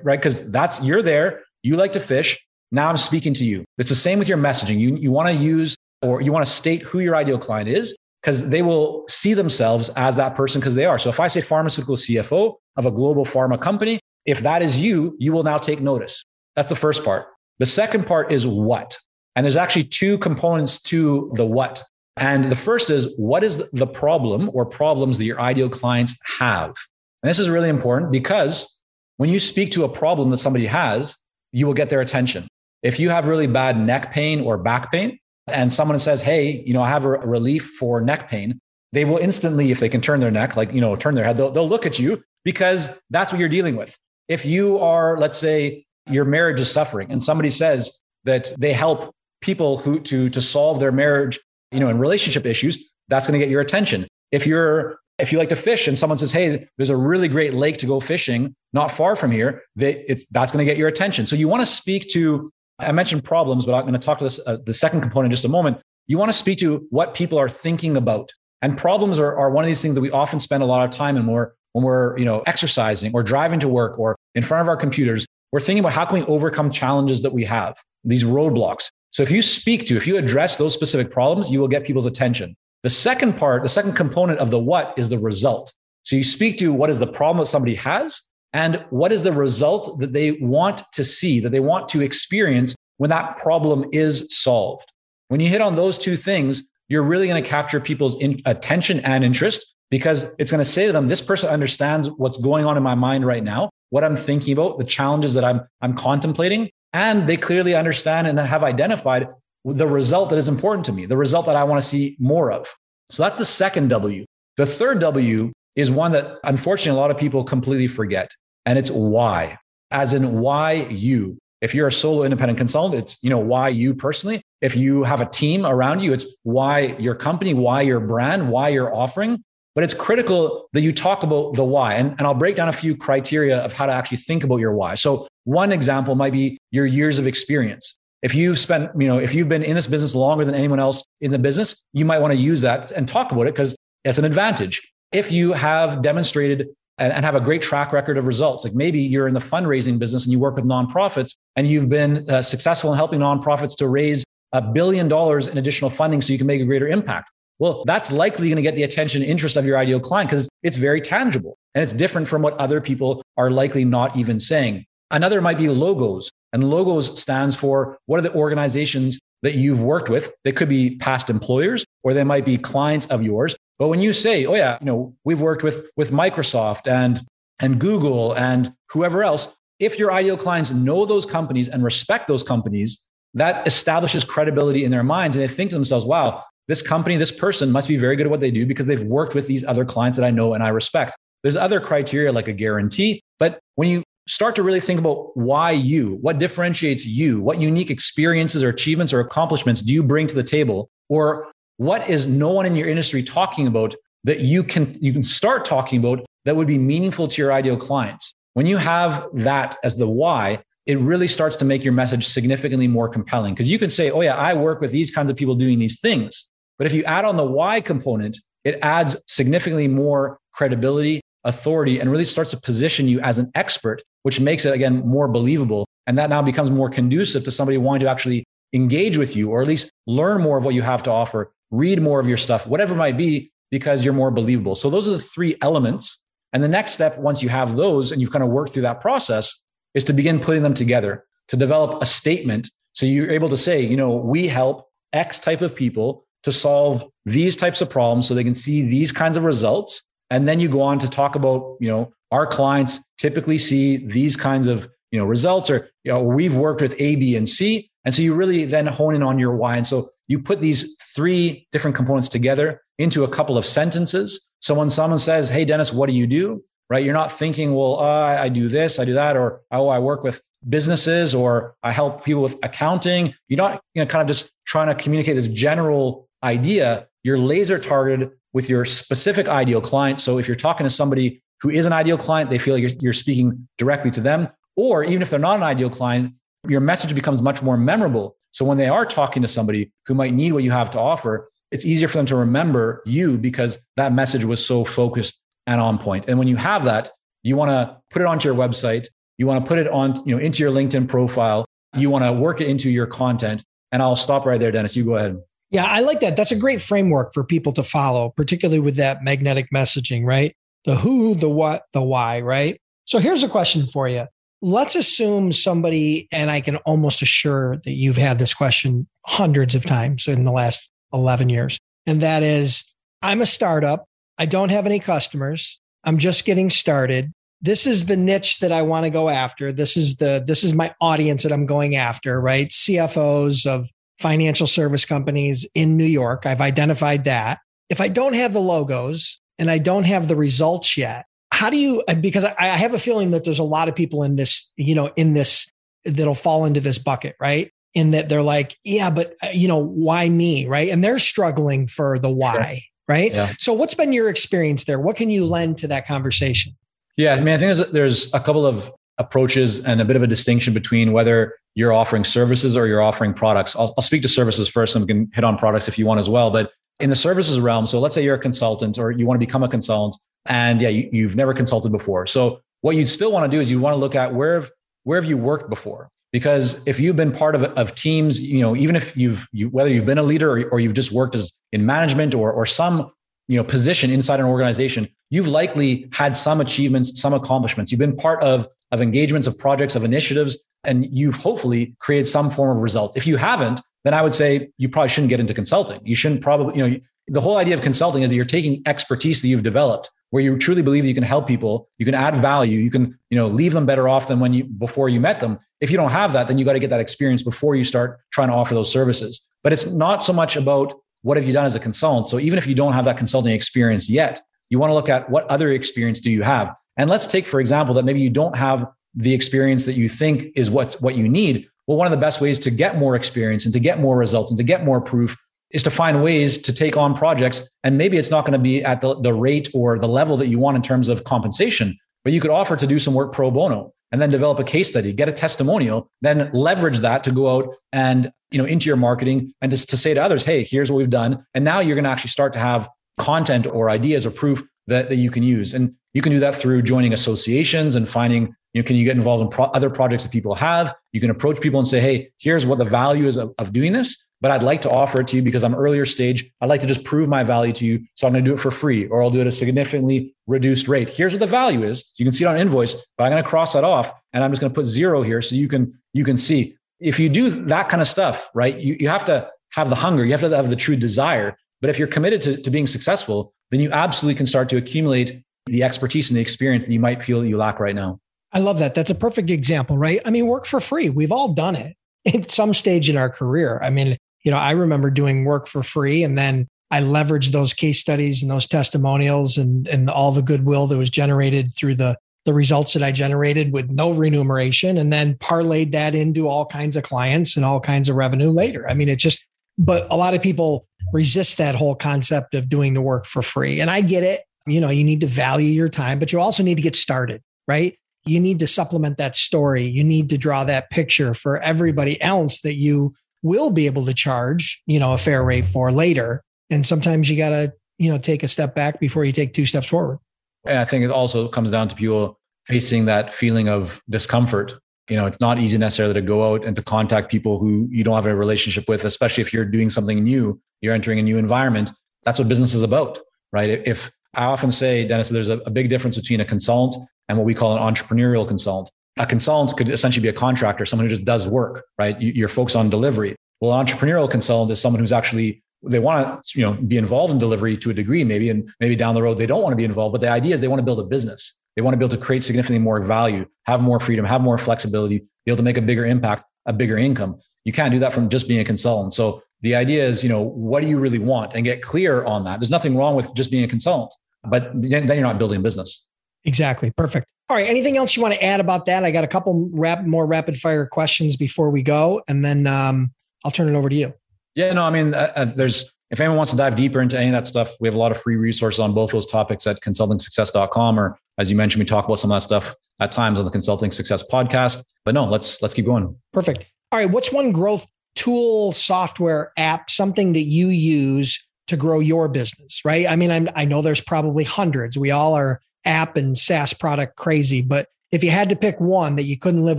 right? 0.03 0.19
Because 0.19 0.51
that's 0.51 0.81
you're 0.83 1.03
there, 1.03 1.43
you 1.63 1.77
like 1.77 1.93
to 1.93 2.01
fish. 2.01 2.43
Now 2.73 2.89
I'm 2.89 2.97
speaking 2.97 3.35
to 3.35 3.45
you. 3.45 3.65
It's 3.79 3.89
the 3.89 3.95
same 3.95 4.19
with 4.19 4.29
your 4.29 4.39
messaging. 4.39 4.79
You 4.79 4.97
you 4.97 5.11
want 5.11 5.29
to 5.29 5.35
use 5.35 5.77
or 6.03 6.21
you 6.21 6.33
want 6.33 6.45
to 6.45 6.51
state 6.51 6.83
who 6.83 6.99
your 7.01 7.17
ideal 7.17 7.39
client 7.39 7.69
is 7.69 7.97
because 8.21 8.49
they 8.51 8.63
will 8.63 9.05
see 9.09 9.35
themselves 9.35 9.89
as 9.91 10.17
that 10.17 10.35
person 10.35 10.61
because 10.61 10.75
they 10.75 10.85
are. 10.85 10.99
So 10.99 11.09
if 11.09 11.21
I 11.21 11.29
say 11.29 11.41
pharmaceutical 11.41 11.97
CFO 11.97 12.55
of 12.77 12.87
a 12.87 12.91
global 12.91 13.25
pharma 13.25 13.61
company, 13.61 14.01
if 14.25 14.41
that 14.41 14.63
is 14.63 14.81
you, 14.81 15.17
you 15.19 15.33
will 15.33 15.45
now 15.45 15.59
take 15.59 15.81
notice. 15.81 16.25
That's 16.57 16.69
the 16.69 16.77
first 16.77 17.05
part. 17.05 17.29
The 17.59 17.67
second 17.67 18.07
part 18.07 18.33
is 18.33 18.47
what. 18.47 18.99
And 19.35 19.45
there's 19.45 19.57
actually 19.57 19.85
two 19.85 20.19
components 20.19 20.83
to 20.83 21.31
the 21.35 21.47
what. 21.47 21.83
And 22.17 22.51
the 22.51 22.57
first 22.57 22.91
is 22.91 23.13
what 23.17 23.45
is 23.45 23.63
the 23.73 23.87
problem 23.87 24.51
or 24.55 24.65
problems 24.67 25.19
that 25.19 25.25
your 25.25 25.41
ideal 25.41 25.69
clients 25.69 26.17
have? 26.39 26.75
And 27.23 27.31
this 27.31 27.39
is 27.39 27.49
really 27.49 27.69
important 27.69 28.11
because 28.11 28.76
when 29.17 29.31
you 29.31 29.41
speak 29.41 29.73
to 29.73 29.85
a 29.85 29.89
problem 29.89 30.31
that 30.31 30.39
somebody 30.39 30.67
has, 30.67 31.17
you 31.53 31.67
will 31.67 31.75
get 31.75 31.91
their 31.91 32.01
attention. 32.01 32.47
If 32.83 33.01
you 33.01 33.11
have 33.11 33.29
really 33.29 33.47
bad 33.47 33.79
neck 33.79 34.13
pain 34.13 34.41
or 34.41 34.59
back 34.59 34.93
pain, 34.93 35.19
and 35.47 35.73
someone 35.73 35.99
says, 35.99 36.21
Hey, 36.21 36.63
you 36.67 36.75
know, 36.75 36.83
I 36.83 36.89
have 36.89 37.05
a 37.05 37.11
relief 37.11 37.71
for 37.79 38.01
neck 38.01 38.29
pain, 38.29 38.59
they 38.93 39.05
will 39.05 39.19
instantly, 39.19 39.71
if 39.71 39.81
they 39.81 39.89
can 39.89 40.01
turn 40.01 40.21
their 40.21 40.31
neck, 40.31 40.57
like, 40.57 40.73
you 40.73 40.81
know, 40.81 40.97
turn 40.97 41.15
their 41.15 41.25
head, 41.25 41.37
they'll, 41.37 41.51
they'll 41.51 41.69
look 41.69 41.87
at 41.87 41.99
you 41.99 42.23
because 42.45 42.89
that's 43.11 43.33
what 43.33 43.39
you're 43.39 43.49
dealing 43.49 43.77
with. 43.77 43.97
If 44.29 44.45
you 44.45 44.79
are, 44.79 45.19
let's 45.19 45.39
say, 45.39 45.87
your 46.09 46.25
marriage 46.25 46.61
is 46.61 46.71
suffering 46.71 47.11
and 47.11 47.23
somebody 47.23 47.51
says 47.51 47.91
that 48.25 48.53
they 48.59 48.73
help 48.73 49.15
people 49.41 49.79
who 49.79 50.01
to 50.01 50.31
to 50.31 50.41
solve 50.41 50.81
their 50.81 50.93
marriage 50.93 51.39
you 51.73 51.81
know 51.81 51.89
and 51.89 52.01
relationship 52.01 52.47
issues 52.47 52.91
that's 53.09 53.27
going 53.27 53.39
to 53.39 53.45
get 53.45 53.51
your 53.51 53.61
attention 53.61 54.07
if 54.31 54.47
you're 54.47 54.99
if 55.19 55.33
you 55.33 55.39
like 55.39 55.49
to 55.49 55.57
fish 55.57 55.89
and 55.89 55.99
someone 55.99 56.19
says, 56.19 56.33
Hey, 56.33 56.69
there's 56.77 56.91
a 56.91 56.97
really 56.97 57.29
great 57.29 57.55
lake 57.55 57.79
to 57.79 57.87
go 57.87 58.01
fishing, 58.01 58.55
not 58.73 58.91
far 58.91 59.17
from 59.17 59.31
here, 59.31 59.63
they, 59.75 60.05
it's, 60.09 60.27
that's 60.27 60.53
going 60.53 60.65
to 60.65 60.71
get 60.71 60.79
your 60.79 60.89
attention. 60.89 61.27
So 61.27 61.37
you 61.37 61.49
want 61.49 61.63
to 61.63 61.67
speak 61.67 62.09
to, 62.11 62.53
I 62.79 62.93
mentioned 62.93 63.25
problems, 63.25 63.65
but 63.65 63.75
I'm 63.75 63.83
going 63.83 63.95
to 63.95 63.99
talk 63.99 64.19
to 64.19 64.25
this, 64.25 64.41
uh, 64.47 64.59
the 64.65 64.75
second 64.75 65.01
component 65.01 65.33
in 65.33 65.37
just 65.37 65.45
a 65.45 65.49
moment. 65.49 65.79
You 66.07 66.19
want 66.19 66.29
to 66.29 66.39
speak 66.39 66.59
to 66.59 66.87
what 66.91 67.15
people 67.15 67.39
are 67.39 67.49
thinking 67.49 67.97
about. 67.97 68.33
And 68.63 68.77
problems 68.77 69.19
are, 69.19 69.37
are 69.37 69.51
one 69.51 69.65
of 69.65 69.69
these 69.69 69.81
things 69.81 69.95
that 69.95 70.01
we 70.01 70.11
often 70.11 70.41
spend 70.41 70.63
a 70.63 70.67
lot 70.67 70.85
of 70.85 70.91
time 70.91 71.17
in 71.17 71.25
more 71.25 71.55
when 71.73 71.85
we're, 71.85 72.17
you 72.19 72.25
know, 72.25 72.41
exercising 72.47 73.13
or 73.15 73.23
driving 73.23 73.61
to 73.61 73.69
work 73.69 73.99
or 73.99 74.17
in 74.35 74.43
front 74.43 74.63
of 74.63 74.69
our 74.69 74.77
computers. 74.77 75.27
We're 75.53 75.61
thinking 75.61 75.81
about 75.81 75.93
how 75.93 76.05
can 76.05 76.19
we 76.19 76.25
overcome 76.25 76.71
challenges 76.71 77.23
that 77.23 77.33
we 77.33 77.45
have, 77.45 77.77
these 78.05 78.25
roadblocks. 78.25 78.91
So 79.11 79.23
if 79.23 79.31
you 79.31 79.43
speak 79.43 79.87
to, 79.87 79.97
if 79.97 80.07
you 80.07 80.17
address 80.17 80.57
those 80.57 80.75
specific 80.75 81.11
problems, 81.11 81.51
you 81.51 81.61
will 81.61 81.69
get 81.69 81.85
people's 81.85 82.07
attention. 82.07 82.57
The 82.83 82.91
second 82.91 83.39
part, 83.39 83.63
the 83.63 83.69
second 83.69 83.95
component 83.95 84.39
of 84.39 84.51
the 84.51 84.59
what 84.59 84.95
is 84.97 85.09
the 85.09 85.19
result. 85.19 85.73
So 86.03 86.15
you 86.17 86.25
speak 86.25 86.59
to 86.59 86.73
what 86.73 86.91
is 86.91 86.99
the 86.99 87.07
problem 87.07 87.39
that 87.43 87.47
somebody 87.47 87.75
has 87.77 88.23
and 88.53 88.85
what 88.91 89.13
is 89.13 89.23
the 89.23 89.33
result 89.33 89.99
that 89.99 90.13
they 90.13 90.33
want 90.33 90.83
to 90.93 91.05
see, 91.05 91.41
that 91.41 91.51
they 91.51 91.61
want 91.61 91.89
to 91.91 92.01
experience 92.01 92.75
when 92.99 93.11
that 93.11 93.37
problem 93.39 93.87
is 93.93 94.27
solved. 94.31 94.91
When 95.29 95.41
you 95.41 95.49
hit 95.49 95.61
on 95.61 95.75
those 95.75 95.99
two 95.99 96.17
things, 96.17 96.63
you're 96.89 97.03
really 97.03 97.27
going 97.27 97.43
to 97.43 97.49
capture 97.49 97.81
people's 97.81 98.21
in- 98.21 98.41
attention 98.47 99.01
and 99.01 99.25
interest 99.25 99.75
because 99.91 100.35
it's 100.39 100.51
going 100.51 100.63
to 100.63 100.71
say 100.71 100.87
to 100.87 100.93
them, 100.93 101.09
this 101.09 101.21
person 101.21 101.49
understands 101.49 102.09
what's 102.11 102.39
going 102.39 102.65
on 102.65 102.77
in 102.77 102.83
my 102.83 102.95
mind 102.95 103.27
right 103.27 103.43
now, 103.43 103.71
what 103.91 104.05
I'm 104.05 104.17
thinking 104.17 104.53
about, 104.53 104.79
the 104.79 104.85
challenges 104.85 105.35
that 105.35 105.45
I'm, 105.45 105.63
I'm 105.81 105.95
contemplating. 105.95 106.71
And 106.93 107.29
they 107.29 107.37
clearly 107.37 107.75
understand 107.75 108.27
and 108.27 108.39
have 108.39 108.65
identified 108.65 109.29
the 109.75 109.87
result 109.87 110.31
that 110.31 110.37
is 110.37 110.49
important 110.49 110.87
to 110.87 110.93
me, 110.93 111.07
the 111.07 111.17
result 111.17 111.47
that 111.47 111.57
I 111.57 111.65
want 111.65 111.83
to 111.83 111.89
see 111.89 112.17
more 112.19 112.53
of. 112.53 112.69
So 113.11 113.23
that's 113.23 113.39
the 113.39 113.47
second 113.47 113.89
W. 113.89 114.25
The 114.57 114.67
third 114.67 115.01
W 115.01 115.53
is 115.75 115.91
one 115.91 116.13
that 116.13 116.39
unfortunately 116.45 116.99
a 116.99 117.01
lot 117.01 117.11
of 117.11 117.19
people 117.19 117.45
completely 117.45 117.89
forget, 117.89 118.31
and 118.65 118.79
it's 118.79 118.91
why, 118.91 119.59
as 119.91 120.15
in 120.15 120.41
why 120.41 120.73
you. 120.73 121.39
If 121.63 121.75
you're 121.75 121.89
a 121.89 121.93
solo 121.93 122.23
independent 122.23 122.59
consultant, 122.59 123.03
it's 123.03 123.23
you 123.23 123.31
know 123.31 123.39
why 123.39 123.69
you 123.69 123.95
personally. 123.95 124.43
If 124.61 124.77
you 124.77 125.05
have 125.05 125.21
a 125.21 125.27
team 125.27 125.67
around 125.67 126.01
you, 126.01 126.13
it's 126.13 126.27
why 126.43 126.97
your 126.99 127.15
company, 127.15 127.55
why 127.55 127.83
your 127.83 128.01
brand, 128.01 128.51
why 128.51 128.69
you're 128.69 128.95
offering. 128.95 129.43
But 129.75 129.85
it's 129.85 129.95
critical 129.95 130.69
that 130.73 130.81
you 130.81 130.93
talk 130.93 131.23
about 131.23 131.55
the 131.55 131.65
why. 131.65 131.95
And, 131.95 132.13
and 132.13 132.23
I'll 132.23 132.35
break 132.35 132.57
down 132.57 132.71
a 132.71 132.73
few 132.73 132.97
criteria 132.97 133.59
of 133.59 133.75
how 133.75 133.85
to 133.85 133.93
actually 133.93 134.17
think 134.19 134.43
about 134.43 134.57
your 134.57 134.73
why. 134.73 134.95
So 134.95 135.29
one 135.45 135.71
example 135.71 136.15
might 136.15 136.33
be 136.33 136.57
your 136.71 136.87
years 136.87 137.19
of 137.19 137.27
experience. 137.27 137.99
If 138.23 138.35
you've 138.35 138.59
spent, 138.59 138.91
you 138.99 139.07
know, 139.07 139.19
if 139.19 139.35
you've 139.35 139.49
been 139.49 139.63
in 139.63 139.75
this 139.75 139.87
business 139.87 140.15
longer 140.15 140.45
than 140.45 140.55
anyone 140.55 140.81
else 140.81 141.05
in 141.21 141.31
the 141.31 141.39
business, 141.39 141.83
you 141.93 142.05
might 142.05 142.19
want 142.19 142.33
to 142.33 142.39
use 142.39 142.61
that 142.63 142.91
and 142.93 143.07
talk 143.07 143.33
about 143.33 143.47
it 143.47 143.55
because 143.55 143.77
it's 144.05 144.19
an 144.19 144.25
advantage. 144.25 144.83
If 145.13 145.31
you 145.31 145.53
have 145.53 146.03
demonstrated 146.03 146.69
and, 146.99 147.13
and, 147.13 147.25
have 147.25 147.35
a 147.35 147.41
great 147.41 147.63
track 147.63 147.93
record 147.93 148.17
of 148.17 148.27
results, 148.27 148.65
like 148.65 148.75
maybe 148.75 149.01
you're 149.01 149.29
in 149.29 149.35
the 149.35 149.41
fundraising 149.41 149.99
business 149.99 150.25
and 150.25 150.33
you 150.33 150.39
work 150.39 150.57
with 150.57 150.65
nonprofits 150.65 151.37
and 151.55 151.69
you've 151.69 151.89
been 151.89 152.29
uh, 152.31 152.41
successful 152.41 152.91
in 152.91 152.97
helping 152.97 153.21
nonprofits 153.21 153.77
to 153.77 153.89
raise 153.89 154.25
a 154.53 154.63
billion 154.63 155.07
dollars 155.09 155.47
in 155.47 155.59
additional 155.59 155.91
funding 155.91 156.21
so 156.23 156.33
you 156.33 156.39
can 156.39 156.47
make 156.47 156.61
a 156.61 156.65
greater 156.65 156.89
impact. 156.89 157.31
Well, 157.59 157.85
that's 157.87 158.13
likely 158.13 158.49
going 158.49 158.57
to 158.57 158.63
get 158.63 158.77
the 158.77 158.83
attention 158.83 159.23
and 159.23 159.31
interest 159.31 159.57
of 159.57 159.65
your 159.65 159.79
ideal 159.79 160.01
client 160.01 160.31
because 160.31 160.49
it's 160.63 160.77
very 160.77 161.01
tangible 161.01 161.57
and 161.75 161.83
it's 161.83 161.93
different 161.93 162.29
from 162.29 162.43
what 162.43 162.55
other 162.55 162.81
people 162.81 163.23
are 163.37 163.51
likely 163.51 163.85
not 163.85 164.17
even 164.17 164.39
saying. 164.39 164.85
Another 165.11 165.41
might 165.41 165.59
be 165.59 165.69
logos. 165.69 166.31
And 166.57 166.71
logos 166.71 167.21
stands 167.21 167.55
for 167.55 167.99
what 168.07 168.19
are 168.19 168.23
the 168.23 168.33
organizations 168.33 169.19
that 169.43 169.57
you've 169.57 169.79
worked 169.79 170.09
with? 170.09 170.33
They 170.43 170.53
could 170.53 170.71
be 170.71 170.97
past 170.97 171.29
employers 171.29 171.85
or 172.03 172.15
they 172.15 172.25
might 172.25 172.47
be 172.47 172.57
clients 172.57 173.05
of 173.09 173.23
yours. 173.23 173.55
But 173.79 173.89
when 173.89 174.01
you 174.01 174.15
say, 174.15 174.47
oh 174.47 174.55
yeah, 174.55 174.79
you 174.81 174.87
know, 174.87 175.15
we've 175.23 175.43
worked 175.43 175.63
with 175.63 175.91
with 175.99 176.13
Microsoft 176.13 176.91
and 176.91 177.21
and 177.59 177.79
Google 177.79 178.33
and 178.33 178.73
whoever 178.91 179.23
else, 179.23 179.53
if 179.81 179.99
your 179.99 180.15
ideal 180.15 180.39
clients 180.39 180.71
know 180.71 181.05
those 181.05 181.27
companies 181.27 181.69
and 181.69 181.85
respect 181.85 182.27
those 182.27 182.43
companies, 182.43 183.07
that 183.35 183.67
establishes 183.67 184.25
credibility 184.25 184.83
in 184.83 184.91
their 184.91 185.05
minds 185.05 185.37
and 185.37 185.47
they 185.47 185.53
think 185.53 185.69
to 185.73 185.77
themselves, 185.77 186.07
wow, 186.07 186.43
this 186.69 186.81
company, 186.81 187.19
this 187.19 187.31
person 187.31 187.71
must 187.71 187.87
be 187.87 187.99
very 187.99 188.17
good 188.17 188.25
at 188.25 188.31
what 188.31 188.41
they 188.41 188.51
do 188.51 188.65
because 188.65 188.87
they've 188.87 189.03
worked 189.03 189.35
with 189.35 189.47
these 189.47 189.63
other 189.63 189.85
clients 189.85 190.17
that 190.17 190.25
I 190.25 190.31
know 190.31 190.55
and 190.55 190.63
I 190.63 190.69
respect. 190.69 191.17
There's 191.43 191.59
other 191.59 191.81
criteria 191.81 192.33
like 192.33 192.49
a 192.49 192.55
guarantee, 192.55 193.21
but 193.39 193.61
when 193.75 193.91
you 193.91 194.03
start 194.29 194.57
to 194.57 194.63
really 194.63 194.81
think 194.81 194.99
about 194.99 195.37
why 195.37 195.71
you, 195.71 196.19
what 196.21 196.39
differentiates 196.39 197.07
you, 197.07 197.41
what 197.41 197.61
unique 197.61 197.91
experiences 197.91 198.63
or 198.63 198.69
achievements 198.69 199.13
or 199.13 199.21
accomplishments 199.21 199.83
do 199.83 199.93
you 199.93 200.03
bring 200.03 200.27
to 200.27 200.35
the 200.35 200.43
table, 200.43 200.91
or 201.09 201.49
what 201.77 202.09
is 202.09 202.27
no 202.27 202.51
one 202.51 202.67
in 202.67 202.75
your 202.75 202.89
industry 202.89 203.23
talking 203.23 203.67
about 203.67 203.95
that 204.25 204.41
you 204.41 204.65
can 204.65 204.97
you 205.01 205.13
can 205.13 205.23
start 205.23 205.65
talking 205.65 205.99
about 205.99 206.25
that 206.45 206.57
would 206.57 206.67
be 206.67 206.79
meaningful 206.79 207.29
to 207.29 207.41
your 207.41 207.53
ideal 207.53 207.77
clients. 207.77 208.35
When 208.55 208.67
you 208.67 208.77
have 208.77 209.27
that 209.33 209.77
as 209.85 209.97
the 209.97 210.09
why, 210.09 210.63
it 210.87 210.99
really 210.99 211.29
starts 211.29 211.57
to 211.57 211.65
make 211.65 211.85
your 211.85 211.93
message 211.93 212.27
significantly 212.27 212.89
more 212.89 213.09
compelling 213.09 213.55
because 213.55 213.69
you 213.69 213.79
can 213.79 213.91
say, 213.91 214.11
"Oh 214.11 214.23
yeah, 214.23 214.35
I 214.35 214.55
work 214.55 214.81
with 214.81 214.91
these 214.91 215.11
kinds 215.11 215.31
of 215.31 215.37
people 215.37 215.55
doing 215.55 215.79
these 215.79 216.01
things." 216.01 216.51
But 216.79 216.87
if 216.87 216.93
you 216.93 217.05
add 217.05 217.25
on 217.25 217.37
the 217.37 217.45
why 217.45 217.81
component, 217.81 218.39
it 218.65 218.79
adds 218.83 219.17
significantly 219.27 219.89
more 219.89 220.39
credibility 220.53 221.21
authority 221.47 222.01
and 222.01 222.11
really 222.11 222.25
starts 222.25 222.51
to 222.51 222.61
position 222.61 223.09
you 223.09 223.21
as 223.21 223.39
an 223.39 223.51
expert, 223.55 224.03
which 224.27 224.41
makes 224.41 224.65
it 224.65 224.75
again 224.75 225.07
more 225.07 225.29
believable. 225.29 225.87
And 226.09 226.19
that 226.19 226.31
now 226.31 226.43
becomes 226.43 226.69
more 226.69 226.91
conducive 226.91 227.45
to 227.45 227.53
somebody 227.53 227.79
wanting 227.79 228.01
to 228.01 228.11
actually 228.11 228.43
engage 228.73 229.19
with 229.19 229.37
you 229.37 229.51
or 229.51 229.63
at 229.63 229.69
least 229.69 229.89
learn 230.09 230.43
more 230.43 230.59
of 230.59 230.65
what 230.65 230.75
you 230.75 230.83
have 230.83 231.05
to 231.05 231.13
offer, 231.13 231.53
read 231.71 232.03
more 232.03 232.19
of 232.19 232.27
your 232.27 232.37
stuff, 232.37 232.67
whatever 232.67 232.95
it 232.95 232.97
might 232.97 233.17
be, 233.17 233.53
because 233.71 234.05
you're 234.05 234.13
more 234.13 234.33
believable. 234.33 234.75
So 234.75 234.91
those 234.91 235.07
are 235.07 235.13
the 235.13 235.21
three 235.21 235.55
elements. 235.63 236.21
And 236.53 236.61
the 236.61 236.67
next 236.67 236.91
step, 236.91 237.17
once 237.19 237.41
you 237.41 237.49
have 237.51 237.77
those 237.77 238.11
and 238.11 238.21
you've 238.21 238.33
kind 238.33 238.43
of 238.43 238.51
worked 238.51 238.73
through 238.73 238.83
that 238.83 239.01
process, 239.01 239.61
is 239.95 240.03
to 240.03 240.13
begin 240.13 240.41
putting 240.41 240.65
them 240.65 240.75
together 240.75 241.25
to 241.47 241.57
develop 241.57 242.03
a 242.03 242.07
statement. 242.07 242.69
So 242.95 243.07
you're 243.07 243.31
able 243.31 243.51
to 243.51 243.57
say, 243.57 243.81
you 243.81 243.97
know, 243.97 244.11
we 244.11 244.49
help 244.49 244.89
X 245.13 245.39
type 245.39 245.61
of 245.61 245.73
people 245.73 246.27
to 246.43 246.51
solve 246.51 247.09
these 247.27 247.57
types 247.57 247.81
of 247.81 247.91
problems 247.91 248.27
so 248.27 248.35
they 248.35 248.43
can 248.43 248.57
see 248.57 248.83
these 248.83 249.13
kinds 249.13 249.37
of 249.37 249.45
results 249.45 250.03
and 250.31 250.49
then 250.49 250.61
you 250.61 250.69
go 250.69 250.83
on 250.83 250.99
to 251.01 251.09
talk 251.09 251.37
about, 251.37 251.77
you 251.81 251.89
know, 251.89 252.13
our 252.37 252.47
clients 252.47 253.01
typically 253.17 253.57
see 253.57 253.97
these 253.97 254.37
kinds 254.37 254.69
of, 254.69 254.91
you 255.11 255.19
know, 255.19 255.25
results 255.25 255.71
or, 255.71 255.89
you 256.05 256.13
know, 256.13 256.23
we've 256.23 256.55
worked 256.55 256.83
with 256.83 256.95
A, 256.99 257.17
B, 257.17 257.35
and 257.35 257.49
C. 257.49 257.91
And 258.05 258.15
so 258.15 258.21
you 258.21 258.35
really 258.35 258.67
then 258.67 258.87
hone 258.87 259.15
in 259.15 259.23
on 259.23 259.39
your 259.39 259.57
why. 259.57 259.79
And 259.79 259.87
so 259.87 260.11
you 260.29 260.39
put 260.39 260.61
these 260.61 260.97
three 261.15 261.67
different 261.73 261.97
components 261.97 262.29
together 262.29 262.83
into 262.99 263.25
a 263.25 263.29
couple 263.29 263.57
of 263.57 263.65
sentences. 263.65 264.45
So 264.61 264.75
when 264.75 264.91
someone 264.91 265.19
says, 265.19 265.49
Hey, 265.49 265.65
Dennis, 265.65 265.95
what 265.95 266.11
do 266.11 266.13
you 266.13 266.27
do? 266.27 266.63
Right. 266.91 267.03
You're 267.03 267.15
not 267.15 267.33
thinking, 267.33 267.75
well, 267.75 267.99
uh, 267.99 268.37
I 268.45 268.51
do 268.51 268.69
this, 268.69 268.99
I 268.99 269.07
do 269.07 269.15
that, 269.15 269.37
or 269.37 269.63
oh, 269.73 269.89
I 269.89 269.99
work 269.99 270.23
with 270.23 270.43
businesses 270.69 271.35
or 271.35 271.75
I 271.83 271.91
help 271.91 272.23
people 272.25 272.43
with 272.43 272.57
accounting. 272.63 273.35
You're 273.49 273.57
not, 273.57 273.81
you 273.95 274.03
know, 274.03 274.07
kind 274.07 274.21
of 274.21 274.29
just 274.29 274.53
trying 274.67 274.89
to 274.89 274.95
communicate 274.95 275.37
this 275.37 275.49
general 275.49 276.29
idea. 276.43 277.09
You're 277.25 277.39
laser 277.39 277.79
targeted 277.79 278.31
with 278.53 278.69
your 278.69 278.85
specific 278.85 279.49
ideal 279.49 279.81
client. 279.81 280.21
So 280.21 280.39
if 280.39 280.47
you're 280.47 280.57
talking 280.57 280.85
to 280.85 280.91
somebody 280.91 281.43
who 281.61 281.71
is 281.71 281.87
an 281.87 281.93
ideal 281.93 282.19
client, 282.19 282.51
they 282.51 282.59
feel 282.59 282.75
like 282.75 282.83
you're, 282.83 282.99
you're 283.01 283.13
speaking 283.13 283.69
directly 283.79 284.11
to 284.13 284.21
them. 284.21 284.49
Or 284.77 285.05
even 285.05 285.23
if 285.23 285.31
they're 285.31 285.39
not 285.39 285.57
an 285.57 285.63
ideal 285.63 285.91
client, 285.91 286.35
your 286.69 286.81
message 286.81 287.15
becomes 287.15 287.41
much 287.41 287.63
more 287.63 287.77
memorable. 287.77 288.37
So 288.53 288.65
when 288.65 288.79
they 288.79 288.89
are 288.89 289.07
talking 289.07 289.43
to 289.43 289.49
somebody 289.49 289.93
who 290.07 290.15
might 290.15 290.35
need 290.35 290.53
what 290.53 290.63
you 290.63 290.71
have 290.71 290.91
to 290.93 290.99
offer, 290.99 291.51
it's 291.71 291.85
easier 291.85 292.09
for 292.09 292.19
them 292.19 292.27
to 292.27 292.37
remember 292.37 293.03
you 293.07 293.39
because 293.39 293.79
that 293.97 294.13
message 294.13 294.45
was 294.45 294.65
so 294.65 294.85
focused 294.85 295.39
and 295.67 295.81
on 295.81 295.99
point. 295.99 296.27
And 296.29 296.39
when 296.39 296.49
you 296.49 296.57
have 296.57 296.85
that, 296.85 297.11
you 297.43 297.57
want 297.57 297.71
to 297.71 297.97
put 298.11 298.23
it 298.23 298.29
onto 298.29 298.49
your 298.49 298.57
website. 298.57 299.07
You 299.39 299.47
want 299.47 299.65
to 299.65 299.69
put 299.69 299.79
it 299.79 299.89
on, 299.89 300.17
you 300.27 300.35
know, 300.35 300.41
into 300.41 300.63
your 300.63 300.73
LinkedIn 300.73 301.09
profile. 301.09 301.65
You 301.95 302.11
want 302.11 302.25
to 302.25 302.33
work 302.33 302.61
it 302.61 302.69
into 302.69 302.91
your 302.91 303.07
content. 303.07 303.65
And 303.93 304.03
I'll 304.03 304.17
stop 304.17 304.47
right 304.47 304.59
there, 304.59 304.73
Dennis. 304.73 304.97
You 304.97 305.05
go 305.05 305.17
ahead. 305.17 305.41
Yeah, 305.71 305.85
I 305.85 306.01
like 306.01 306.21
that. 306.21 306.37
That's 306.37 306.53
a 306.53 306.57
great 306.57 306.81
framework 306.81 307.35
for 307.35 307.43
people 307.45 307.73
to 307.75 307.83
follow, 307.83 308.31
particularly 308.31 308.81
with 308.81 308.97
that 308.97 309.25
magnetic 309.25 309.69
messaging, 309.75 310.25
right? 310.25 310.57
The 310.87 310.97
who, 310.97 311.35
the 311.35 311.49
what, 311.49 311.83
the 311.93 312.03
why, 312.03 312.41
right? 312.41 312.81
So 313.05 313.19
here's 313.19 313.43
a 313.43 313.49
question 313.49 313.87
for 313.87 314.09
you. 314.09 314.27
Let's 314.63 314.95
assume 314.95 315.53
somebody, 315.53 316.29
and 316.33 316.51
I 316.51 316.61
can 316.61 316.77
almost 316.79 317.21
assure 317.21 317.77
that 317.85 317.91
you've 317.91 318.17
had 318.17 318.39
this 318.39 318.55
question 318.55 319.07
hundreds 319.27 319.75
of 319.75 319.85
times 319.85 320.27
in 320.27 320.45
the 320.45 320.53
last 320.53 320.91
11 321.13 321.51
years. 321.51 321.79
And 322.07 322.23
that 322.23 322.43
is 322.43 322.85
I'm 323.23 323.43
a 323.43 323.47
startup. 323.47 324.07
I 324.39 324.47
don't 324.47 324.69
have 324.69 324.87
any 324.87 324.99
customers. 324.99 325.79
I'm 326.05 326.19
just 326.19 326.45
getting 326.45 326.71
started. 326.71 327.33
This 327.61 327.87
is 327.87 328.07
the 328.07 328.17
niche 328.17 328.61
that 328.61 328.71
I 328.71 328.83
want 328.83 329.05
to 329.05 329.11
go 329.11 329.29
after. 329.29 329.73
This 329.73 329.97
is 329.97 330.17
the 330.17 330.43
this 330.47 330.63
is 330.63 330.75
my 330.75 330.95
audience 331.01 331.43
that 331.43 331.53
I'm 331.53 331.67
going 331.67 331.97
after, 331.97 332.41
right? 332.41 332.69
CFOs 332.69 333.67
of 333.67 333.91
financial 334.19 334.67
service 334.67 335.05
companies 335.05 335.67
in 335.75 335.97
New 335.97 336.05
York. 336.05 336.47
I've 336.47 336.61
identified 336.61 337.25
that. 337.25 337.59
If 337.89 338.01
I 338.01 338.09
don't 338.09 338.35
have 338.35 338.53
the 338.53 338.61
logos 338.61 339.41
and 339.59 339.71
I 339.71 339.79
don't 339.79 340.05
have 340.05 340.29
the 340.29 340.37
results 340.37 340.97
yet, 340.97 341.27
how 341.53 341.71
do 341.71 341.77
you, 341.77 342.03
because 342.21 342.45
I 342.45 342.67
have 342.67 342.93
a 342.93 342.99
feeling 342.99 343.31
that 343.31 343.45
there's 343.45 343.59
a 343.59 343.65
lot 343.65 343.89
of 343.89 343.95
people 343.95 344.23
in 344.23 344.37
this, 344.37 344.73
you 344.77 344.95
know, 344.95 345.11
in 345.17 345.35
this 345.35 345.71
that'll 346.05 346.35
fall 346.35 346.65
into 346.65 346.81
this 346.81 346.99
bucket, 346.99 347.37
right? 347.41 347.71
In 347.95 348.11
that 348.11 348.29
they're 348.29 348.43
like, 348.43 348.77
yeah, 348.85 349.09
but, 349.09 349.35
uh, 349.43 349.49
you 349.53 349.67
know, 349.67 349.79
why 349.79 350.29
me? 350.29 350.67
Right. 350.67 350.91
And 350.91 351.03
they're 351.03 351.19
struggling 351.19 351.87
for 351.87 352.19
the 352.19 352.31
why. 352.31 352.75
Sure. 352.75 352.81
right? 353.09 353.33
Yeah. 353.33 353.51
So, 353.59 353.73
what's 353.73 353.95
been 353.95 354.13
your 354.13 354.29
experience 354.29 354.85
there? 354.85 355.01
What 355.01 355.17
can 355.17 355.31
you 355.31 355.47
lend 355.47 355.79
to 355.79 355.89
that 355.89 356.07
conversation? 356.07 356.77
Yeah, 357.17 357.33
I 357.33 357.37
mean, 357.37 357.55
I 357.55 357.59
think 357.59 357.75
there's, 357.75 357.91
there's 357.93 358.35
a 358.35 358.41
couple 358.41 358.67
of 358.67 358.93
approaches 359.19 359.83
and 359.83 360.01
a 360.01 360.05
bit 360.05 360.17
of 360.17 360.23
a 360.23 360.27
distinction 360.27 360.75
between 360.75 361.13
whether 361.13 361.55
you're 361.75 361.93
offering 361.93 362.25
services 362.25 362.77
or 362.77 362.87
you're 362.87 363.01
offering 363.01 363.33
products. 363.33 363.75
I'll, 363.75 363.95
I'll 363.97 364.03
speak 364.03 364.23
to 364.23 364.29
services 364.29 364.69
first 364.69 364.95
and 364.95 365.05
we 365.05 365.09
can 365.09 365.31
hit 365.35 365.45
on 365.45 365.57
products 365.57 365.89
if 365.89 365.99
you 365.99 366.05
want 366.05 366.21
as 366.21 366.29
well. 366.29 366.51
But 366.51 366.73
in 367.01 367.11
the 367.11 367.17
services 367.17 367.61
realm, 367.61 367.87
so 367.87 368.01
let's 368.01 368.15
say 368.15 368.25
you're 368.25 368.37
a 368.37 368.41
consultant 368.41 368.99
or 368.99 369.11
you 369.11 369.27
want 369.27 369.41
to 369.41 369.47
become 369.47 369.63
a 369.63 369.69
consultant 369.69 370.21
and 370.47 370.81
yeah, 370.81 370.89
you, 370.89 371.27
have 371.27 371.37
never 371.37 371.53
consulted 371.53 371.93
before. 371.93 372.27
So 372.27 372.61
what 372.81 372.97
you'd 372.97 373.09
still 373.09 373.33
want 373.33 373.51
to 373.51 373.57
do 373.57 373.61
is 373.61 373.71
you 373.71 373.81
want 373.81 373.95
to 373.95 373.99
look 373.99 374.15
at 374.15 374.35
where 374.35 374.61
have, 374.61 374.71
where 375.05 375.21
have 375.21 375.29
you 375.29 375.37
worked 375.37 375.69
before? 375.69 376.09
Because 376.33 376.87
if 376.87 377.01
you've 377.01 377.17
been 377.17 377.33
part 377.33 377.55
of, 377.55 377.63
of 377.63 377.95
teams, 377.95 378.41
you 378.41 378.61
know, 378.61 378.77
even 378.77 378.97
if 378.97 379.17
you've, 379.17 379.47
you, 379.53 379.69
whether 379.69 379.91
you've 379.91 380.07
been 380.07 380.19
a 380.19 380.23
leader 380.23 380.51
or, 380.51 380.69
or 380.71 380.81
you've 380.81 380.95
just 380.95 381.13
worked 381.13 381.35
as 381.35 381.53
in 381.73 381.87
management 381.87 382.35
or, 382.35 382.53
or 382.53 382.67
some, 382.67 383.11
you 383.49 383.57
know, 383.57 383.65
position 383.65 384.11
inside 384.11 384.41
an 384.41 384.47
organization, 384.47 385.09
you've 385.31 385.49
likely 385.49 386.09
had 386.13 386.35
some 386.35 386.61
achievements, 386.61 387.21
some 387.21 387.33
accomplishments. 387.33 387.93
You've 387.93 388.01
been 388.01 388.17
part 388.17 388.43
of, 388.43 388.69
of 388.91 389.01
engagements, 389.01 389.47
of 389.47 389.59
projects, 389.59 389.97
of 389.97 390.05
initiatives, 390.05 390.59
and 390.85 391.07
you've 391.11 391.37
hopefully 391.37 391.97
created 392.01 392.27
some 392.27 392.51
form 392.51 392.77
of 392.77 392.83
result. 392.83 393.17
If 393.17 393.27
you 393.27 393.37
haven't, 393.37 393.81
then 394.07 394.15
I 394.15 394.23
would 394.23 394.35
say 394.35 394.71
you 394.79 394.89
probably 394.89 395.09
shouldn't 395.09 395.31
get 395.31 395.41
into 395.41 395.53
consulting. 395.53 396.01
You 396.05 396.15
shouldn't 396.15 396.41
probably, 396.41 396.77
you 396.77 396.89
know, 396.89 396.97
the 397.29 397.41
whole 397.41 397.57
idea 397.57 397.75
of 397.75 397.81
consulting 397.81 398.23
is 398.23 398.31
that 398.31 398.37
you're 398.37 398.45
taking 398.45 398.83
expertise 398.87 399.43
that 399.43 399.49
you've 399.49 399.65
developed 399.65 400.11
where 400.31 400.43
you 400.43 400.57
truly 400.59 400.83
believe 400.83 401.05
you 401.05 401.15
can 401.15 401.23
help 401.23 401.47
people, 401.47 401.89
you 401.99 402.05
can 402.05 402.15
add 402.15 402.37
value, 402.37 402.79
you 402.79 402.91
can, 402.91 403.19
you 403.31 403.37
know, 403.37 403.49
leave 403.49 403.73
them 403.73 403.87
better 403.87 404.09
off 404.09 404.29
than 404.29 404.41
when 404.41 404.53
you 404.53 404.65
before 404.65 405.09
you 405.09 405.21
met 405.21 405.41
them. 405.41 405.59
If 405.81 405.91
you 405.91 405.97
don't 405.97 406.11
have 406.11 406.33
that, 406.33 406.47
then 406.47 406.59
you 406.59 406.65
got 406.65 406.75
to 406.75 406.79
get 406.79 406.91
that 406.91 407.01
experience 407.01 407.43
before 407.43 407.75
you 407.75 407.85
start 407.85 408.21
trying 408.33 408.49
to 408.49 408.55
offer 408.55 408.75
those 408.75 408.91
services. 408.91 409.45
But 409.63 409.73
it's 409.73 409.91
not 409.91 410.25
so 410.25 410.33
much 410.33 410.57
about 410.57 410.95
what 411.23 411.37
have 411.37 411.47
you 411.47 411.53
done 411.53 411.65
as 411.65 411.75
a 411.75 411.81
consultant. 411.81 412.29
So 412.29 412.39
even 412.39 412.59
if 412.59 412.67
you 412.67 412.75
don't 412.75 412.93
have 412.93 413.05
that 413.07 413.17
consulting 413.17 413.53
experience 413.53 414.09
yet, 414.09 414.41
you 414.71 414.79
want 414.79 414.91
to 414.91 414.95
look 414.95 415.09
at 415.09 415.29
what 415.31 415.51
other 415.51 415.73
experience 415.73 416.21
do 416.21 416.31
you 416.31 416.43
have? 416.43 416.75
And 416.97 417.11
let's 417.11 417.27
take, 417.27 417.47
for 417.47 417.61
example, 417.61 417.95
that 417.95 418.05
maybe 418.05 418.21
you 418.21 418.31
don't 418.31 418.57
have 418.57 418.87
the 419.15 419.33
experience 419.33 419.87
that 419.87 419.95
you 419.95 420.09
think 420.09 420.49
is 420.55 420.71
what's 420.71 421.01
what 421.01 421.17
you 421.17 421.29
need. 421.29 421.69
Well, 421.87 421.97
one 421.97 422.07
of 422.07 422.11
the 422.11 422.17
best 422.17 422.41
ways 422.41 422.59
to 422.61 422.71
get 422.71 422.99
more 422.99 423.15
experience 423.15 423.65
and 423.65 423.73
to 423.75 423.81
get 423.81 424.01
more 424.01 424.17
results 424.17 424.51
and 424.51 424.59
to 424.59 424.65
get 424.65 424.85
more 424.85 425.01
proof 425.01 425.37
is 425.71 425.83
to 425.83 425.91
find 425.91 426.23
ways 426.23 426.59
to 426.59 426.73
take 426.73 426.97
on 426.97 427.15
projects. 427.15 427.69
And 427.85 427.99
maybe 427.99 428.17
it's 428.19 428.31
not 428.31 428.45
going 428.45 428.53
to 428.53 428.59
be 428.59 428.83
at 428.85 429.01
the, 429.01 429.21
the 429.21 429.35
rate 429.35 429.69
or 429.75 429.99
the 429.99 430.09
level 430.09 430.37
that 430.37 430.49
you 430.49 430.59
want 430.59 430.77
in 430.77 430.83
terms 430.83 431.09
of 431.09 431.25
compensation, 431.25 431.97
but 432.25 432.33
you 432.33 432.41
could 432.41 432.51
offer 432.51 432.77
to 432.77 432.87
do 432.87 432.99
some 432.99 433.15
work 433.15 433.33
pro 433.33 433.51
bono 433.51 433.93
and 434.13 434.23
then 434.23 434.31
develop 434.31 434.59
a 434.59 434.65
case 434.65 434.91
study, 434.91 435.13
get 435.13 435.29
a 435.29 435.33
testimonial, 435.33 436.11
then 436.23 436.51
leverage 436.53 436.99
that 437.01 437.25
to 437.25 437.33
go 437.33 437.57
out 437.57 437.75
and, 437.93 438.33
you 438.51 438.59
know, 438.59 438.65
into 438.65 438.87
your 438.87 438.97
marketing 438.97 439.53
and 439.61 439.71
just 439.71 439.91
to 439.91 439.97
say 439.97 440.15
to 440.15 440.23
others, 440.23 440.45
hey, 440.45 440.65
here's 440.65 440.91
what 440.91 440.99
we've 440.99 441.11
done. 441.11 441.45
And 441.55 441.65
now 441.65 441.81
you're 441.81 441.97
going 441.97 442.05
to 442.05 442.11
actually 442.11 442.31
start 442.31 442.53
to 442.53 442.59
have 442.59 442.89
content 443.19 443.67
or 443.67 443.91
ideas 443.91 444.25
or 444.25 444.31
proof 444.31 444.63
that, 444.87 445.09
that 445.09 445.17
you 445.17 445.31
can 445.31 445.43
use. 445.43 445.75
And 445.75 445.95
you 446.15 446.23
can 446.23 446.33
do 446.33 446.41
that 446.41 446.55
through 446.55 446.83
joining 446.83 447.13
associations 447.13 447.97
and 447.97 448.09
finding, 448.09 448.55
you 448.73 448.83
know, 448.83 448.87
can 448.87 448.97
you 448.97 449.05
get 449.05 449.17
involved 449.17 449.43
in 449.43 449.49
pro- 449.49 449.67
other 449.67 449.91
projects 449.91 450.23
that 450.23 450.33
people 450.33 450.55
have? 450.55 450.95
You 451.17 451.21
can 451.23 451.31
approach 451.31 451.63
people 451.63 451.81
and 451.81 451.89
say, 451.89 451.99
hey, 451.99 452.31
here's 452.39 452.67
what 452.67 452.77
the 452.77 452.85
value 452.85 453.27
is 453.27 453.39
of, 453.39 453.55
of 453.57 453.73
doing 453.73 453.95
this 453.95 454.27
but 454.41 454.51
I'd 454.51 454.63
like 454.63 454.83
to 454.83 454.91
offer 454.91 455.21
it 455.21 455.29
to 455.29 455.37
you 455.37 455.43
because 455.43 455.65
I'm 455.65 455.75
earlier 455.75 456.05
stage. 456.05 456.51
I'd 456.61 456.69
like 456.69 456.81
to 456.81 456.87
just 456.87 457.05
prove 457.05 457.29
my 457.29 457.43
value 457.43 457.73
to 457.75 457.85
you. 457.85 458.05
So 458.17 458.27
I'm 458.27 458.33
going 458.33 458.45
to 458.45 458.51
do 458.51 458.55
it 458.55 458.61
for 458.61 458.71
free 458.71 459.07
or 459.07 459.23
I'll 459.23 459.31
do 459.31 459.39
it 459.39 459.43
at 459.43 459.47
a 459.47 459.53
significantly 459.53 460.35
reduced 460.47 460.89
rate. 460.89 461.09
Here's 461.09 461.33
what 461.33 461.41
the 461.41 461.47
value 461.47 461.83
is. 461.85 462.01
So 462.01 462.15
you 462.19 462.27
can 462.27 462.33
see 462.33 462.45
it 462.45 462.49
on 462.49 462.59
invoice, 462.59 462.95
but 463.17 463.25
I'm 463.25 463.33
going 463.33 463.43
to 463.43 463.49
cross 463.49 463.73
that 463.73 463.85
off 463.85 464.13
and 464.33 464.45
I'm 464.45 464.51
just 464.53 464.61
going 464.61 464.73
to 464.73 464.75
put 464.75 464.87
zero 464.87 465.23
here 465.23 465.41
so 465.41 465.55
you 465.55 465.69
can 465.69 465.99
you 466.13 466.25
can 466.25 466.37
see. 466.37 466.77
If 467.01 467.19
you 467.19 467.29
do 467.29 467.51
that 467.65 467.89
kind 467.89 468.01
of 468.01 468.09
stuff, 468.09 468.49
right? 468.55 468.77
You, 468.79 468.97
you 468.99 469.09
have 469.09 469.25
to 469.27 469.51
have 469.71 469.91
the 469.91 469.97
hunger, 469.97 470.25
you 470.25 470.33
have 470.33 470.41
to 470.41 470.55
have 470.55 470.71
the 470.71 470.77
true 470.77 470.97
desire. 470.97 471.57
But 471.81 471.91
if 471.91 471.99
you're 471.99 472.09
committed 472.09 472.41
to, 472.43 472.57
to 472.63 472.71
being 472.71 472.87
successful, 472.87 473.53
then 473.71 473.81
you 473.81 473.91
absolutely 473.91 474.37
can 474.37 474.47
start 474.47 474.69
to 474.71 474.77
accumulate 474.77 475.43
the 475.67 475.83
expertise 475.83 476.31
and 476.31 476.37
the 476.37 476.41
experience 476.41 476.87
that 476.87 476.93
you 476.93 477.01
might 477.01 477.23
feel 477.23 477.41
that 477.41 477.49
you 477.49 477.59
lack 477.59 477.81
right 477.81 477.95
now. 477.95 478.21
I 478.57 478.59
love 478.59 478.79
that. 478.79 478.95
That's 478.95 479.11
a 479.11 479.15
perfect 479.15 479.51
example, 479.51 479.99
right? 479.99 480.19
I 480.25 480.31
mean, 480.31 480.47
work 480.47 480.65
for 480.65 480.81
free. 480.81 481.11
We've 481.11 481.31
all 481.31 481.53
done 481.53 481.77
it 481.77 481.95
at 482.35 482.51
some 482.51 482.73
stage 482.73 483.11
in 483.11 483.19
our 483.19 483.29
career. 483.29 483.79
I 483.83 483.91
mean, 483.91 484.17
you 484.45 484.51
know, 484.51 484.57
I 484.57 484.71
remember 484.71 485.11
doing 485.11 485.45
work 485.45 485.69
for 485.69 485.83
free 485.83 486.23
and 486.23 486.39
then 486.39 486.67
I 486.91 487.03
leveraged 487.03 487.53
those 487.53 487.75
case 487.75 488.01
studies 488.01 488.41
and 488.41 488.51
those 488.51 488.67
testimonials 488.67 489.59
and, 489.59 489.87
and 489.89 490.09
all 490.09 490.33
the 490.33 490.41
goodwill 490.41 490.87
that 490.87 490.97
was 490.97 491.11
generated 491.11 491.75
through 491.75 491.97
the, 491.97 492.17
the 492.47 492.55
results 492.55 492.95
that 492.95 493.03
I 493.03 493.13
generated 493.13 493.75
with 493.75 493.91
no 493.91 494.13
remuneration 494.13 494.97
and 494.97 495.13
then 495.13 495.35
parlayed 495.35 495.93
that 495.93 496.15
into 496.15 496.49
all 496.49 496.65
kinds 496.65 496.97
of 496.97 497.03
clients 497.03 497.57
and 497.57 497.65
all 497.67 497.79
kinds 497.79 498.09
of 498.09 498.17
revenue 498.17 498.49
later. 498.49 498.89
I 498.89 498.95
mean, 498.95 499.11
it 499.11 499.19
just, 499.19 499.45
but 499.77 500.07
a 500.11 500.17
lot 500.17 500.33
of 500.33 500.41
people 500.41 500.87
resist 501.13 501.59
that 501.59 501.75
whole 501.75 501.95
concept 501.95 502.55
of 502.55 502.71
doing 502.71 502.95
the 502.95 503.03
work 503.03 503.27
for 503.27 503.43
free. 503.43 503.83
And 503.83 503.91
I 503.91 504.01
get 504.01 504.23
it. 504.23 504.45
You 504.67 504.81
know, 504.81 504.89
you 504.89 505.05
need 505.05 505.21
to 505.21 505.27
value 505.27 505.69
your 505.69 505.91
time, 505.91 506.19
but 506.19 506.33
you 506.33 506.41
also 506.41 506.63
need 506.63 506.77
to 506.77 506.83
get 506.83 506.97
started, 506.97 507.43
right? 507.69 507.99
You 508.27 508.41
need 508.41 508.59
to 508.59 508.67
supplement 508.67 509.19
that 509.19 509.37
story. 509.37 509.85
You 509.85 510.05
need 510.05 510.31
to 510.31 510.39
draw 510.39 510.65
that 510.65 510.91
picture 510.91 511.33
for 511.33 511.61
everybody 511.61 512.21
else 512.21 512.61
that 512.61 512.75
you 512.75 513.15
will 513.43 513.71
be 513.71 513.87
able 513.87 514.05
to 514.07 514.15
charge, 514.15 514.83
you 514.87 514.99
know, 514.99 515.13
a 515.13 515.19
fair 515.19 515.45
rate 515.45 515.67
for 515.67 515.93
later. 515.93 516.43
And 516.69 516.85
sometimes 516.85 517.31
you 517.31 517.37
got 517.37 517.51
to, 517.51 517.73
you 517.99 518.11
know, 518.11 518.19
take 518.19 518.43
a 518.43 518.49
step 518.49 518.75
back 518.75 518.99
before 518.99 519.25
you 519.25 519.33
take 519.33 519.53
two 519.53 519.65
steps 519.65 519.87
forward. 519.87 520.19
And 520.67 520.79
I 520.79 520.85
think 520.85 521.05
it 521.05 521.11
also 521.11 521.47
comes 521.49 521.71
down 521.71 521.89
to 521.89 521.95
people 521.95 522.41
facing 522.67 523.05
that 523.05 523.33
feeling 523.33 523.69
of 523.69 524.03
discomfort. 524.11 524.75
You 525.09 525.17
know, 525.17 525.27
it's 525.27 525.41
not 525.41 525.61
easy 525.61 525.79
necessarily 525.79 526.15
to 526.15 526.23
go 526.23 526.53
out 526.53 526.65
and 526.65 526.75
to 526.75 526.83
contact 526.83 527.31
people 527.31 527.61
who 527.61 527.87
you 527.93 528.03
don't 528.03 528.17
have 528.17 528.27
a 528.27 528.35
relationship 528.35 528.89
with, 528.89 529.05
especially 529.05 529.43
if 529.43 529.53
you're 529.53 529.65
doing 529.65 529.89
something 529.89 530.25
new, 530.25 530.61
you're 530.81 530.95
entering 530.95 531.21
a 531.21 531.23
new 531.23 531.39
environment. 531.39 531.93
That's 532.25 532.41
what 532.41 532.49
business 532.49 532.75
is 532.75 532.83
about, 532.83 533.21
right? 533.53 533.71
If 533.87 534.11
I 534.35 534.47
often 534.47 534.73
say, 534.73 535.07
Dennis, 535.07 535.29
there's 535.29 535.49
a, 535.49 535.59
a 535.59 535.71
big 535.71 535.89
difference 535.89 536.17
between 536.17 536.41
a 536.41 536.45
consultant 536.45 537.09
and 537.29 537.39
what 537.39 537.45
we 537.45 537.55
call 537.55 537.77
an 537.77 537.95
entrepreneurial 537.95 538.47
consultant 538.47 538.91
a 539.19 539.27
consultant 539.27 539.77
could 539.77 539.89
essentially 539.89 540.23
be 540.23 540.29
a 540.29 540.33
contractor, 540.33 540.85
someone 540.85 541.07
who 541.07 541.11
just 541.11 541.25
does 541.25 541.47
work, 541.47 541.85
right? 541.99 542.21
You're 542.21 542.49
focused 542.49 542.77
on 542.77 542.91
delivery. 542.91 543.37
Well, 543.61 543.79
an 543.79 543.87
entrepreneurial 543.87 544.31
consultant 544.31 544.73
is 544.73 544.81
someone 544.81 545.01
who's 545.01 545.13
actually 545.13 545.63
they 545.83 545.99
want 545.99 546.45
to 546.45 546.59
you 546.59 546.65
know 546.65 546.73
be 546.73 546.97
involved 546.97 547.33
in 547.33 547.39
delivery 547.39 547.77
to 547.77 547.91
a 547.91 547.95
degree 547.95 548.25
maybe 548.25 548.49
and 548.49 548.69
maybe 548.81 548.97
down 548.97 549.15
the 549.15 549.23
road 549.23 549.37
they 549.37 549.47
don't 549.47 549.63
want 549.63 549.73
to 549.73 549.77
be 549.77 549.85
involved 549.85 550.13
but 550.13 550.21
the 550.21 550.29
idea 550.29 550.53
is 550.55 550.61
they 550.61 550.69
want 550.69 550.81
to 550.81 550.85
build 550.85 550.99
a 550.99 551.05
business. 551.05 551.55
They 551.77 551.83
want 551.83 551.93
to 551.93 551.99
be 551.99 552.05
able 552.05 552.17
to 552.17 552.23
create 552.23 552.43
significantly 552.43 552.79
more 552.79 553.01
value 553.01 553.47
have 553.67 553.83
more 553.83 554.01
freedom 554.01 554.25
have 554.25 554.41
more 554.41 554.59
flexibility 554.59 555.19
be 555.19 555.53
able 555.53 555.59
to 555.59 555.63
make 555.63 555.77
a 555.77 555.83
bigger 555.83 556.05
impact 556.05 556.45
a 556.67 556.73
bigger 556.73 556.99
income. 556.99 557.39
You 557.65 557.73
can't 557.73 557.93
do 557.93 557.99
that 558.01 558.13
from 558.13 558.29
just 558.29 558.49
being 558.49 558.61
a 558.61 558.65
consultant. 558.65 559.15
So 559.15 559.43
the 559.61 559.75
idea 559.77 560.07
is 560.07 560.23
you 560.23 560.29
know 560.29 560.43
what 560.43 560.83
do 560.83 560.89
you 560.89 560.99
really 560.99 561.19
want? 561.19 561.55
And 561.55 561.65
get 561.65 561.83
clear 561.83 562.25
on 562.25 562.45
that. 562.45 562.61
There's 562.61 562.71
nothing 562.71 562.97
wrong 562.97 563.15
with 563.15 563.33
just 563.35 563.51
being 563.51 563.65
a 563.65 563.69
consultant 563.69 564.15
but 564.49 564.71
then 564.75 565.07
you're 565.07 565.27
not 565.27 565.39
building 565.39 565.59
a 565.59 565.63
business 565.63 566.07
exactly 566.47 566.91
perfect 566.91 567.27
all 567.49 567.57
right. 567.57 567.69
Anything 567.69 567.97
else 567.97 568.17
you 568.17 568.23
want 568.23 568.35
to 568.35 568.45
add 568.45 568.59
about 568.59 568.87
that? 568.87 569.05
I 569.05 569.13
got 569.13 569.23
a 569.23 569.29
couple 569.29 569.69
rap, 569.73 570.05
more 570.05 570.27
rapid 570.27 570.59
fire 570.59 570.85
questions 570.85 571.37
before 571.37 571.71
we 571.71 571.81
go, 571.81 572.21
and 572.27 572.45
then 572.45 572.67
um, 572.67 573.13
I'll 573.45 573.53
turn 573.53 573.73
it 573.73 573.79
over 573.79 573.89
to 573.89 573.95
you. 573.95 574.13
Yeah, 574.57 574.73
no, 574.73 574.83
I 574.83 574.91
mean, 574.91 575.15
uh, 575.15 575.33
uh, 575.37 575.45
there's 575.45 575.89
if 576.11 576.21
anyone 576.21 576.37
wants 576.37 576.53
to 576.53 576.57
dive 576.57 576.75
deeper 576.75 577.01
into 577.01 577.19
any 577.19 577.29
of 577.29 577.33
that 577.33 577.47
stuff, 577.47 577.75
we 577.79 577.87
have 577.87 577.95
a 577.95 577.99
lot 577.99 578.11
of 578.11 578.21
free 578.21 578.37
resources 578.37 578.81
on 578.81 578.95
both 578.95 579.13
those 579.13 579.27
topics 579.27 579.67
at 579.67 579.81
consultingsuccess.com, 579.81 580.99
or 580.99 581.19
as 581.39 581.49
you 581.49 581.57
mentioned, 581.57 581.81
we 581.81 581.87
talk 581.87 582.05
about 582.05 582.19
some 582.19 582.33
of 582.33 582.37
that 582.37 582.43
stuff 582.43 582.75
at 582.99 583.13
times 583.13 583.39
on 583.39 583.45
the 583.45 583.51
Consulting 583.51 583.93
Success 583.93 584.25
podcast. 584.29 584.83
But 585.05 585.15
no, 585.15 585.25
let's 585.25 585.63
let's 585.63 585.75
keep 585.75 585.87
going. 585.87 586.17
Perfect. 586.33 586.65
All 586.91 586.99
right. 586.99 587.11
What's 587.11 587.33
one 587.33 587.53
growth 587.53 587.87
tool, 588.17 588.73
software, 588.73 589.53
app, 589.57 589.89
something 589.89 590.33
that 590.33 590.45
you 590.45 590.69
use 590.69 591.41
to 591.69 591.77
grow 591.77 592.01
your 592.01 592.27
business? 592.27 592.81
Right. 592.85 593.07
I 593.07 593.15
mean, 593.15 593.31
I'm, 593.31 593.49
I 593.55 593.65
know 593.65 593.83
there's 593.83 594.01
probably 594.01 594.43
hundreds. 594.43 594.99
We 594.99 595.13
all 595.13 595.35
are 595.35 595.61
app 595.87 596.17
and 596.17 596.37
SaaS 596.37 596.73
product 596.73 597.17
crazy, 597.17 597.63
but 597.63 597.89
if 598.13 598.23
you 598.23 598.31
had 598.31 598.49
to 598.51 598.57
pick 598.57 598.81
one 598.81 599.17
that 599.17 599.25
you 599.25 599.39
couldn't 599.39 599.65
live 599.65 599.79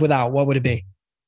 without, 0.00 0.32
what 0.32 0.46
would 0.46 0.56
it 0.56 0.62
be? 0.62 0.84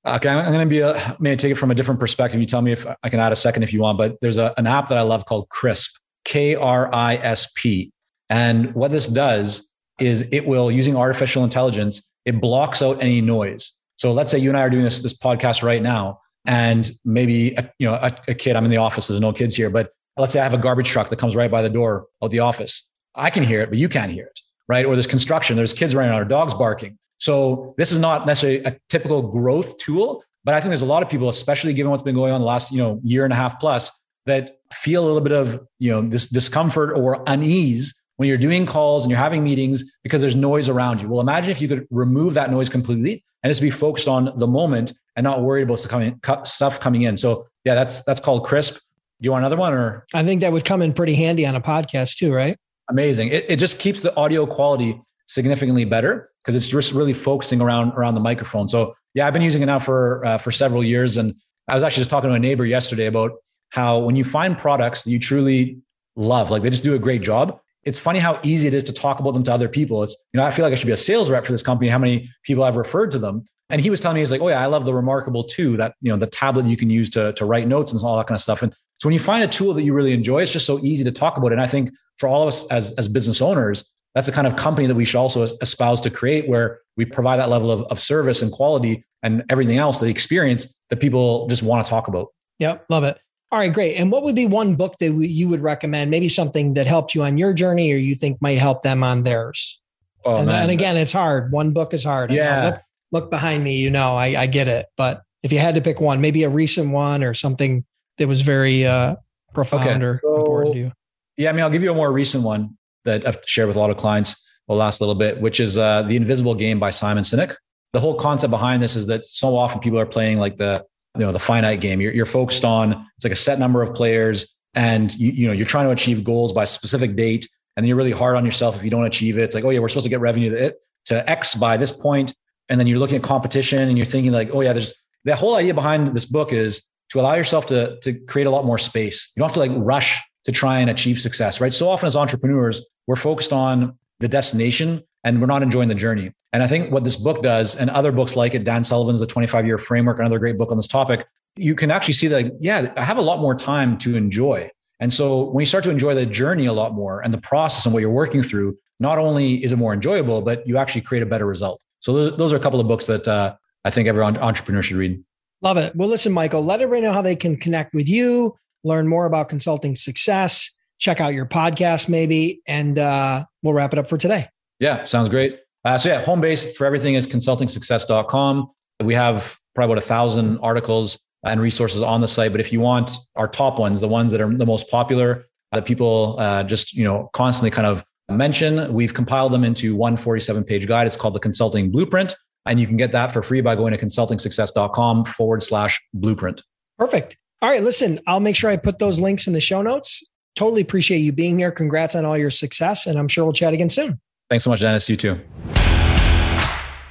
Okay, 0.07 0.29
I'm 0.29 0.53
going 0.53 0.67
to 0.67 0.67
be 0.67 0.83
uh, 0.83 0.95
a, 0.95 1.17
maybe 1.21 1.37
take 1.37 1.53
it 1.53 1.57
from 1.57 1.71
a 1.71 1.75
different 1.75 2.01
perspective. 2.01 2.41
You 2.41 2.47
tell 2.47 2.63
me 2.63 2.73
if 2.73 2.87
I 3.03 3.09
can 3.11 3.21
add 3.21 3.33
a 3.33 3.37
second 3.37 3.63
if 3.63 3.73
you 3.73 3.81
want, 3.81 3.99
but 3.99 4.17
there's 4.23 4.39
a, 4.39 4.55
an 4.57 4.67
app 4.67 4.89
that 4.89 4.97
I 4.97 5.03
love 5.03 5.27
called 5.27 5.49
Krisp, 5.51 5.91
K 6.25 6.55
R 6.55 6.93
I 6.93 7.17
S 7.17 7.53
P. 7.55 7.93
And 8.31 8.75
what 8.75 8.91
this 8.91 9.07
does 9.07 9.69
is 9.99 10.27
it 10.33 10.47
will, 10.47 10.71
using 10.71 10.97
artificial 10.97 11.45
intelligence, 11.45 12.03
it 12.25 12.41
blocks 12.41 12.81
out 12.81 13.03
any 13.03 13.21
noise. 13.21 13.73
So 13.97 14.13
let's 14.13 14.31
say 14.31 14.39
you 14.39 14.49
and 14.49 14.57
I 14.57 14.63
are 14.63 14.71
doing 14.71 14.85
this, 14.85 15.01
this 15.01 15.17
podcast 15.17 15.63
right 15.63 15.83
now, 15.83 16.21
and 16.47 16.91
maybe 17.05 17.53
a, 17.57 17.71
you 17.79 17.87
know 17.87 17.95
a, 17.95 18.17
a 18.29 18.35
kid. 18.35 18.57
I'm 18.57 18.65
in 18.65 18.71
the 18.71 18.79
office. 18.79 19.09
There's 19.09 19.21
no 19.21 19.35
kids 19.35 19.55
here, 19.55 19.69
but 19.69 19.91
let's 20.17 20.33
say 20.33 20.41
I 20.41 20.45
have 20.45 20.55
a 20.55 20.59
garbage 20.59 20.89
truck 20.89 21.11
that 21.11 21.17
comes 21.17 21.37
right 21.37 21.51
by 21.51 21.61
the 21.61 21.69
door 21.69 22.07
of 22.23 22.31
the 22.31 22.39
office. 22.39 22.87
I 23.15 23.29
can 23.29 23.43
hear 23.43 23.61
it, 23.61 23.69
but 23.69 23.79
you 23.79 23.91
can't 23.91 24.13
hear 24.13 24.25
it 24.25 24.41
right? 24.71 24.87
Or 24.87 24.95
there's 24.95 25.09
construction, 25.09 25.57
there's 25.57 25.73
kids 25.73 25.97
running 25.97 26.13
around, 26.13 26.23
or 26.23 26.27
dogs 26.27 26.55
barking. 26.55 26.97
So 27.19 27.75
this 27.77 27.91
is 27.91 27.99
not 27.99 28.25
necessarily 28.25 28.63
a 28.65 28.77
typical 28.89 29.21
growth 29.21 29.77
tool, 29.79 30.23
but 30.45 30.55
I 30.55 30.61
think 30.61 30.71
there's 30.71 30.81
a 30.81 30.87
lot 30.87 31.03
of 31.03 31.11
people, 31.11 31.29
especially 31.29 31.75
given 31.75 31.91
what's 31.91 32.05
been 32.05 32.15
going 32.15 32.33
on 32.33 32.41
the 32.41 32.47
last, 32.47 32.71
you 32.71 32.79
know, 32.79 33.01
year 33.03 33.25
and 33.25 33.33
a 33.33 33.37
half 33.37 33.59
plus, 33.59 33.91
that 34.27 34.61
feel 34.73 35.05
a 35.05 35.07
little 35.07 35.21
bit 35.21 35.33
of, 35.33 35.61
you 35.81 35.91
know, 35.91 36.03
this 36.03 36.29
discomfort 36.29 36.97
or 36.97 37.21
unease 37.27 37.93
when 38.17 38.29
you're 38.29 38.39
doing 38.39 38.65
calls 38.65 39.03
and 39.03 39.11
you're 39.11 39.19
having 39.19 39.43
meetings 39.43 39.83
because 40.05 40.21
there's 40.21 40.37
noise 40.37 40.69
around 40.69 41.03
you. 41.03 41.09
Well, 41.09 41.21
imagine 41.21 41.51
if 41.51 41.61
you 41.61 41.67
could 41.67 41.89
remove 41.91 42.35
that 42.35 42.53
noise 42.53 42.69
completely 42.69 43.25
and 43.43 43.51
just 43.51 43.61
be 43.61 43.71
focused 43.71 44.07
on 44.07 44.33
the 44.37 44.47
moment 44.47 44.93
and 45.17 45.25
not 45.25 45.43
worried 45.43 45.63
about 45.63 45.81
stuff 45.81 45.91
coming, 45.91 46.21
stuff 46.45 46.79
coming 46.79 47.03
in. 47.03 47.17
So 47.17 47.49
yeah, 47.65 47.75
that's 47.75 48.05
that's 48.05 48.21
called 48.21 48.47
Krisp. 48.47 48.75
Do 48.75 49.27
you 49.27 49.33
want 49.33 49.43
another 49.43 49.57
one 49.57 49.75
or? 49.75 50.07
I 50.15 50.23
think 50.23 50.43
that 50.43 50.53
would 50.53 50.65
come 50.65 50.81
in 50.81 50.93
pretty 50.93 51.15
handy 51.15 51.45
on 51.45 51.57
a 51.57 51.61
podcast 51.61 52.19
too, 52.19 52.33
right? 52.33 52.57
Amazing. 52.91 53.29
It, 53.29 53.47
it 53.49 53.57
just 53.57 53.79
keeps 53.79 54.01
the 54.01 54.15
audio 54.17 54.47
quality 54.47 55.01
significantly 55.27 55.85
better 55.85 56.31
because 56.43 56.57
it's 56.57 56.67
just 56.67 56.93
really 56.93 57.13
focusing 57.13 57.61
around 57.61 57.93
around 57.93 58.15
the 58.15 58.21
microphone. 58.21 58.69
So 58.69 58.95
yeah, 59.15 59.27
I've 59.27 59.33
been 59.33 59.43
using 59.43 59.63
it 59.63 59.67
now 59.67 59.79
for 59.79 60.25
uh, 60.27 60.39
for 60.39 60.51
several 60.51 60.83
years, 60.83 61.17
and 61.17 61.35
I 61.69 61.75
was 61.75 61.83
actually 61.83 62.01
just 62.01 62.11
talking 62.11 62.29
to 62.29 62.35
a 62.35 62.39
neighbor 62.39 62.67
yesterday 62.67 63.07
about 63.07 63.33
how 63.71 64.01
when 64.01 64.17
you 64.17 64.25
find 64.25 64.59
products 64.59 65.05
that 65.05 65.11
you 65.11 65.21
truly 65.21 65.79
love, 66.17 66.51
like 66.51 66.63
they 66.63 66.71
just 66.71 66.83
do 66.83 66.95
a 66.95 66.99
great 66.99 67.23
job. 67.23 67.61
It's 67.85 67.99
funny 67.99 68.19
how 68.19 68.39
easy 68.43 68.67
it 68.67 68.75
is 68.75 68.85
to 68.85 68.93
talk 68.93 69.21
about 69.21 69.33
them 69.33 69.43
to 69.45 69.53
other 69.53 69.69
people. 69.69 70.03
It's 70.03 70.17
you 70.33 70.41
know 70.41 70.45
I 70.45 70.51
feel 70.51 70.65
like 70.65 70.73
I 70.73 70.75
should 70.75 70.87
be 70.87 70.93
a 70.93 70.97
sales 70.97 71.31
rep 71.31 71.47
for 71.47 71.53
this 71.53 71.63
company. 71.63 71.89
How 71.89 71.99
many 71.99 72.29
people 72.43 72.65
I've 72.65 72.77
referred 72.77 73.13
to 73.13 73.19
them? 73.19 73.45
And 73.71 73.81
he 73.81 73.89
was 73.89 74.01
telling 74.01 74.17
me 74.17 74.21
he's 74.21 74.33
like, 74.33 74.41
oh 74.41 74.49
yeah, 74.49 74.61
I 74.61 74.67
love 74.67 74.85
the 74.85 74.93
Remarkable 74.93 75.45
too. 75.45 75.77
that 75.77 75.95
you 76.01 76.11
know 76.11 76.19
the 76.19 76.27
tablet 76.27 76.67
you 76.67 76.77
can 76.77 76.91
use 76.91 77.09
to 77.11 77.33
to 77.35 77.45
write 77.45 77.69
notes 77.69 77.93
and 77.93 78.03
all 78.03 78.17
that 78.17 78.27
kind 78.27 78.37
of 78.37 78.43
stuff. 78.43 78.63
And 78.63 78.75
so 78.99 79.09
when 79.09 79.15
you 79.15 79.21
find 79.21 79.43
a 79.43 79.49
tool 79.49 79.73
that 79.75 79.83
you 79.83 79.95
really 79.95 80.13
enjoy, 80.13 80.43
it's 80.43 80.53
just 80.53 80.67
so 80.67 80.79
easy 80.81 81.05
to 81.05 81.13
talk 81.13 81.39
about 81.39 81.49
it. 81.49 81.55
And 81.55 81.63
I 81.63 81.67
think 81.67 81.91
for 82.21 82.29
all 82.29 82.43
of 82.43 82.49
us 82.49 82.67
as 82.69 82.93
as 82.93 83.09
business 83.09 83.41
owners, 83.41 83.91
that's 84.15 84.27
the 84.27 84.33
kind 84.33 84.47
of 84.47 84.55
company 84.57 84.87
that 84.87 84.95
we 84.95 85.05
should 85.05 85.19
also 85.19 85.43
espouse 85.63 86.01
to 86.03 86.11
create 86.11 86.49
where 86.49 86.81
we 86.97 87.05
provide 87.05 87.39
that 87.39 87.49
level 87.49 87.71
of, 87.71 87.83
of 87.85 87.99
service 87.99 88.43
and 88.43 88.53
quality 88.53 89.05
and 89.23 89.43
everything 89.49 89.79
else 89.79 89.99
the 89.99 90.07
experience 90.07 90.75
that 90.91 90.97
people 91.01 91.49
just 91.49 91.63
want 91.63 91.85
to 91.85 91.91
talk 91.91 92.09
about. 92.09 92.29
Yep 92.59 92.85
love 92.89 93.05
it. 93.05 93.19
All 93.51 93.59
right 93.59 93.73
great. 93.73 93.97
And 93.97 94.13
what 94.13 94.23
would 94.23 94.35
be 94.35 94.47
one 94.47 94.75
book 94.75 94.99
that 94.99 95.11
you 95.13 95.49
would 95.49 95.61
recommend? 95.61 96.11
Maybe 96.11 96.29
something 96.29 96.75
that 96.75 96.87
helped 96.87 97.15
you 97.15 97.23
on 97.23 97.39
your 97.39 97.55
journey 97.55 97.93
or 97.93 97.97
you 97.97 98.15
think 98.15 98.41
might 98.43 98.59
help 98.59 98.83
them 98.83 99.03
on 99.03 99.23
theirs? 99.23 99.81
Oh, 100.25 100.37
and, 100.37 100.51
and, 100.51 100.71
again 100.71 100.99
it's 100.99 101.13
hard. 101.13 101.51
One 101.51 101.73
book 101.73 101.95
is 101.95 102.05
hard. 102.05 102.31
Yeah. 102.31 102.65
Look, 102.67 102.81
look, 103.13 103.31
behind 103.31 103.65
me 103.65 103.77
you 103.77 103.89
know 103.89 104.15
I, 104.15 104.43
I 104.43 104.47
get 104.47 104.69
it. 104.69 104.87
But 104.97 105.23
if 105.43 105.53
you 105.53 105.59
had 105.59 105.77
to 105.77 105.81
pick 105.81 106.01
one 106.01 106.21
maybe 106.21 106.43
a 106.43 106.51
recent 106.51 106.93
one 106.93 107.25
or 107.25 107.33
something 107.33 107.85
that 108.19 108.29
was 108.29 108.43
very 108.43 108.85
uh, 108.85 109.17
profound 109.55 109.89
okay. 109.89 110.05
or 110.05 110.21
so, 110.23 110.37
important 110.37 110.75
to 110.75 110.81
you 110.81 110.93
yeah 111.41 111.51
i 111.51 111.53
mean 111.53 111.63
i'll 111.65 111.71
give 111.71 111.83
you 111.83 111.91
a 111.91 111.95
more 111.95 112.13
recent 112.13 112.45
one 112.45 112.77
that 113.05 113.27
I've 113.27 113.39
shared 113.47 113.69
with 113.69 113.77
a 113.77 113.81
lot 113.81 113.91
of 113.91 113.97
clients 113.97 114.41
the 114.69 114.77
last 114.77 115.01
a 115.01 115.05
little 115.05 115.17
bit, 115.17 115.41
which 115.41 115.59
is 115.59 115.77
uh, 115.77 116.03
the 116.03 116.17
Infinite 116.17 116.57
Game 116.57 116.79
by 116.79 116.91
Simon 116.91 117.25
Sinek. 117.25 117.57
The 117.93 118.01
whole 118.01 118.15
concept 118.15 118.53
behind 118.53 118.83
this 118.83 118.95
is 118.95 119.07
that 119.07 119.27
so 119.27 119.57
often 119.57 119.81
people 119.81 119.99
are 119.99 120.07
playing 120.07 120.39
like 120.39 120.59
the 120.59 120.85
you 121.17 121.23
know 121.23 121.33
the 121.33 121.41
finite 121.41 121.81
game. 121.81 122.01
You're, 122.01 122.13
you're 122.13 122.27
focused 122.27 122.65
on 122.65 122.93
it's 123.17 123.25
like 123.25 123.33
a 123.33 123.37
set 123.37 123.59
number 123.59 123.83
of 123.83 123.95
players, 123.95 124.47
and 124.75 125.13
you 125.17 125.33
you 125.33 125.47
know 125.49 125.53
you're 125.53 125.67
trying 125.67 125.87
to 125.87 125.91
achieve 125.91 126.23
goals 126.23 126.53
by 126.53 126.63
a 126.63 126.67
specific 126.67 127.17
date, 127.17 127.49
and 127.77 127.83
then 127.83 127.89
you're 127.89 127.97
really 127.97 128.13
hard 128.13 128.37
on 128.37 128.45
yourself 128.45 128.77
if 128.77 128.85
you 128.85 128.91
don't 128.91 129.07
achieve 129.07 129.39
it. 129.39 129.43
It's 129.43 129.57
like 129.57 129.65
oh 129.65 129.71
yeah, 129.71 129.81
we're 129.81 129.89
supposed 129.89 130.05
to 130.05 130.11
get 130.11 130.21
revenue 130.21 130.51
to, 130.51 130.75
to 131.07 131.29
X 131.29 131.57
by 131.57 131.77
this 131.77 131.91
point, 131.91 132.33
and 132.69 132.79
then 132.79 132.87
you're 132.87 133.01
looking 133.01 133.17
at 133.17 133.25
competition 133.25 133.89
and 133.89 133.99
you're 133.99 134.07
thinking 134.07 134.31
like 134.31 134.51
oh 134.53 134.61
yeah, 134.61 134.73
there's 134.73 134.93
the 135.25 135.35
whole 135.35 135.57
idea 135.57 135.75
behind 135.75 136.15
this 136.15 136.27
book 136.27 136.53
is 136.53 136.85
to 137.11 137.21
allow 137.21 137.35
yourself 137.35 137.67
to 137.67 137.99
to 138.03 138.13
create 138.27 138.47
a 138.47 138.51
lot 138.51 138.65
more 138.65 138.79
space. 138.79 139.33
You 139.35 139.41
don't 139.41 139.49
have 139.49 139.55
to 139.55 139.61
like 139.61 139.73
rush 139.75 140.17
to 140.45 140.53
try 140.53 140.79
and 140.79 140.91
achieve 140.91 141.21
success, 141.21 141.61
right? 141.61 141.73
So 141.73 141.89
often 141.89 142.07
as 142.07 142.17
entrepreneurs, 142.17 142.85
we're 143.07 143.17
focused 143.17 143.53
on 143.53 143.99
the 144.21 144.29
destination 144.29 145.03
and 145.25 145.41
we're 145.41 145.47
not 145.47 145.63
enjoying 145.63 145.89
the 145.89 145.95
journey. 145.95 146.33
And 146.53 146.63
I 146.63 146.67
think 146.67 146.91
what 146.91 147.05
this 147.05 147.17
book 147.17 147.43
does, 147.43 147.77
and 147.77 147.91
other 147.91 148.11
books 148.11 148.35
like 148.35 148.55
it, 148.55 148.65
Dan 148.65 148.83
Sullivan's 148.83 149.21
The 149.21 149.27
25 149.27 149.67
Year 149.67 149.79
Framework, 149.79 150.19
another 150.19 150.39
great 150.39 150.59
book 150.59 150.71
on 150.71 150.77
this 150.77 150.89
topic, 150.89 151.27
you 151.57 151.75
can 151.75 151.91
actually 151.91 152.15
see 152.15 152.29
that, 152.29 152.53
yeah, 152.61 152.93
I 152.97 153.05
have 153.05 153.19
a 153.19 153.23
lot 153.23 153.41
more 153.41 153.55
time 153.55 153.99
to 153.99 154.17
enjoy. 154.17 154.71
And 154.99 155.13
so 155.13 155.45
when 155.51 155.63
you 155.63 155.67
start 155.67 155.85
to 155.85 155.91
enjoy 155.91 156.15
the 156.15 156.27
journey 156.27 156.67
a 156.67 156.73
lot 156.73 156.95
more 156.95 157.21
and 157.21 157.33
the 157.33 157.41
process 157.41 157.87
and 157.87 157.95
what 157.95 158.01
you're 158.01 158.11
working 158.11 158.43
through, 158.43 158.77
not 158.99 159.19
only 159.19 159.63
is 159.65 159.73
it 159.73 159.77
more 159.77 159.95
enjoyable, 159.95 160.43
but 160.43 160.67
you 160.67 160.77
actually 160.77 161.01
create 161.03 161.23
a 161.23 161.27
better 161.27 161.47
result. 161.47 161.81
So 162.01 162.13
those, 162.13 162.37
those 162.37 162.53
are 162.53 162.57
a 162.57 162.61
couple 162.61 162.81
of 162.81 162.89
books 162.89 163.07
that 163.07 163.27
uh, 163.27 163.55
I 163.85 163.91
think 163.91 164.09
every 164.09 164.23
entrepreneur 164.23 164.83
should 164.83 164.97
read. 164.97 165.23
Love 165.63 165.77
it. 165.77 165.95
Well, 165.95 166.09
listen, 166.09 166.33
Michael, 166.33 166.65
let 166.65 166.81
everybody 166.81 167.07
know 167.07 167.13
how 167.13 167.23
they 167.23 167.37
can 167.37 167.57
connect 167.57 167.95
with 167.95 168.09
you, 168.09 168.57
learn 168.85 169.09
more 169.09 169.27
about 169.27 169.49
consulting 169.49 169.97
success, 169.97 170.71
check 170.99 171.21
out 171.21 171.35
your 171.35 171.47
podcast 171.47 172.09
maybe, 172.09 172.63
and 172.67 172.99
uh, 172.99 173.45
we'll 173.63 173.75
wrap 173.75 173.93
it 173.93 173.99
up 173.99 174.09
for 174.09 174.19
today. 174.19 174.49
Yeah, 174.79 175.05
sounds 175.05 175.29
great. 175.29 175.61
Uh, 175.85 175.99
so 175.99 176.11
yeah, 176.11 176.23
home 176.23 176.41
base 176.41 176.77
for 176.77 176.87
everything 176.87 177.15
is 177.15 177.27
consultingsuccess.com. 177.27 178.71
We 179.03 179.15
have 179.15 179.57
probably 179.75 179.93
about 179.93 180.03
a 180.03 180.07
thousand 180.07 180.59
articles 180.59 181.19
and 181.45 181.61
resources 181.61 182.03
on 182.03 182.21
the 182.21 182.29
site. 182.29 182.53
But 182.53 182.61
if 182.61 182.73
you 182.73 182.81
want 182.81 183.13
our 183.37 183.49
top 183.49 183.79
ones, 183.79 184.01
the 184.01 184.09
ones 184.09 184.33
that 184.33 184.41
are 184.41 184.55
the 184.55 184.67
most 184.67 184.91
popular, 184.91 185.47
that 185.73 185.87
people 185.87 186.37
uh, 186.39 186.63
just 186.65 186.95
you 186.95 187.05
know 187.05 187.31
constantly 187.33 187.71
kind 187.71 187.87
of 187.87 188.05
mention, 188.29 188.93
we've 188.93 189.15
compiled 189.15 189.53
them 189.53 189.65
into 189.65 189.97
one 189.97 190.17
47 190.17 190.65
page 190.65 190.87
guide. 190.87 191.07
It's 191.07 191.17
called 191.17 191.35
the 191.35 191.41
Consulting 191.41 191.91
Blueprint, 191.91 192.35
and 192.67 192.81
you 192.81 192.87
can 192.87 192.97
get 192.97 193.13
that 193.13 193.33
for 193.33 193.43
free 193.43 193.61
by 193.61 193.75
going 193.75 193.93
to 193.93 193.99
consultingsuccess.com 193.99 195.25
forward 195.25 195.63
slash 195.63 196.01
blueprint. 196.13 196.63
Perfect. 196.99 197.37
All 197.63 197.69
right, 197.69 197.83
listen, 197.83 198.21
I'll 198.27 198.41
make 198.41 198.57
sure 198.57 198.71
I 198.71 198.79
put 198.79 198.99
those 198.99 199.21
links 199.21 199.47
in 199.47 199.53
the 199.53 199.61
show 199.61 199.83
notes. 199.83 200.25
Totally 200.57 200.81
appreciate 200.81 201.19
you 201.19 201.31
being 201.31 201.59
here. 201.59 201.71
Congrats 201.71 202.15
on 202.15 202.25
all 202.25 202.39
your 202.39 202.51
success, 202.51 203.07
and 203.07 203.19
I'm 203.19 203.29
sure 203.29 203.45
we'll 203.45 203.53
chat 203.53 203.75
again 203.75 203.91
soon. 203.91 204.19
Thanks 204.49 204.65
so 204.65 204.71
much, 204.71 204.81
Dennis. 204.81 205.09
You 205.11 205.17
too. 205.19 205.39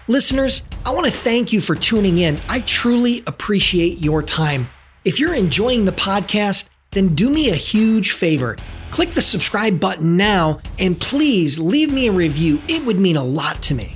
Listeners, 0.07 0.63
I 0.87 0.91
want 0.91 1.05
to 1.05 1.11
thank 1.11 1.53
you 1.53 1.61
for 1.61 1.75
tuning 1.75 2.17
in. 2.17 2.39
I 2.49 2.61
truly 2.61 3.21
appreciate 3.27 3.99
your 3.99 4.23
time. 4.23 4.67
If 5.05 5.19
you're 5.19 5.35
enjoying 5.35 5.85
the 5.85 5.91
podcast, 5.91 6.67
then 6.91 7.13
do 7.13 7.29
me 7.29 7.51
a 7.51 7.55
huge 7.55 8.13
favor. 8.13 8.57
Click 8.89 9.11
the 9.11 9.21
subscribe 9.21 9.79
button 9.79 10.17
now 10.17 10.61
and 10.79 10.99
please 10.99 11.59
leave 11.59 11.93
me 11.93 12.07
a 12.07 12.11
review. 12.11 12.59
It 12.67 12.83
would 12.85 12.97
mean 12.97 13.17
a 13.17 13.23
lot 13.23 13.61
to 13.63 13.75
me. 13.75 13.93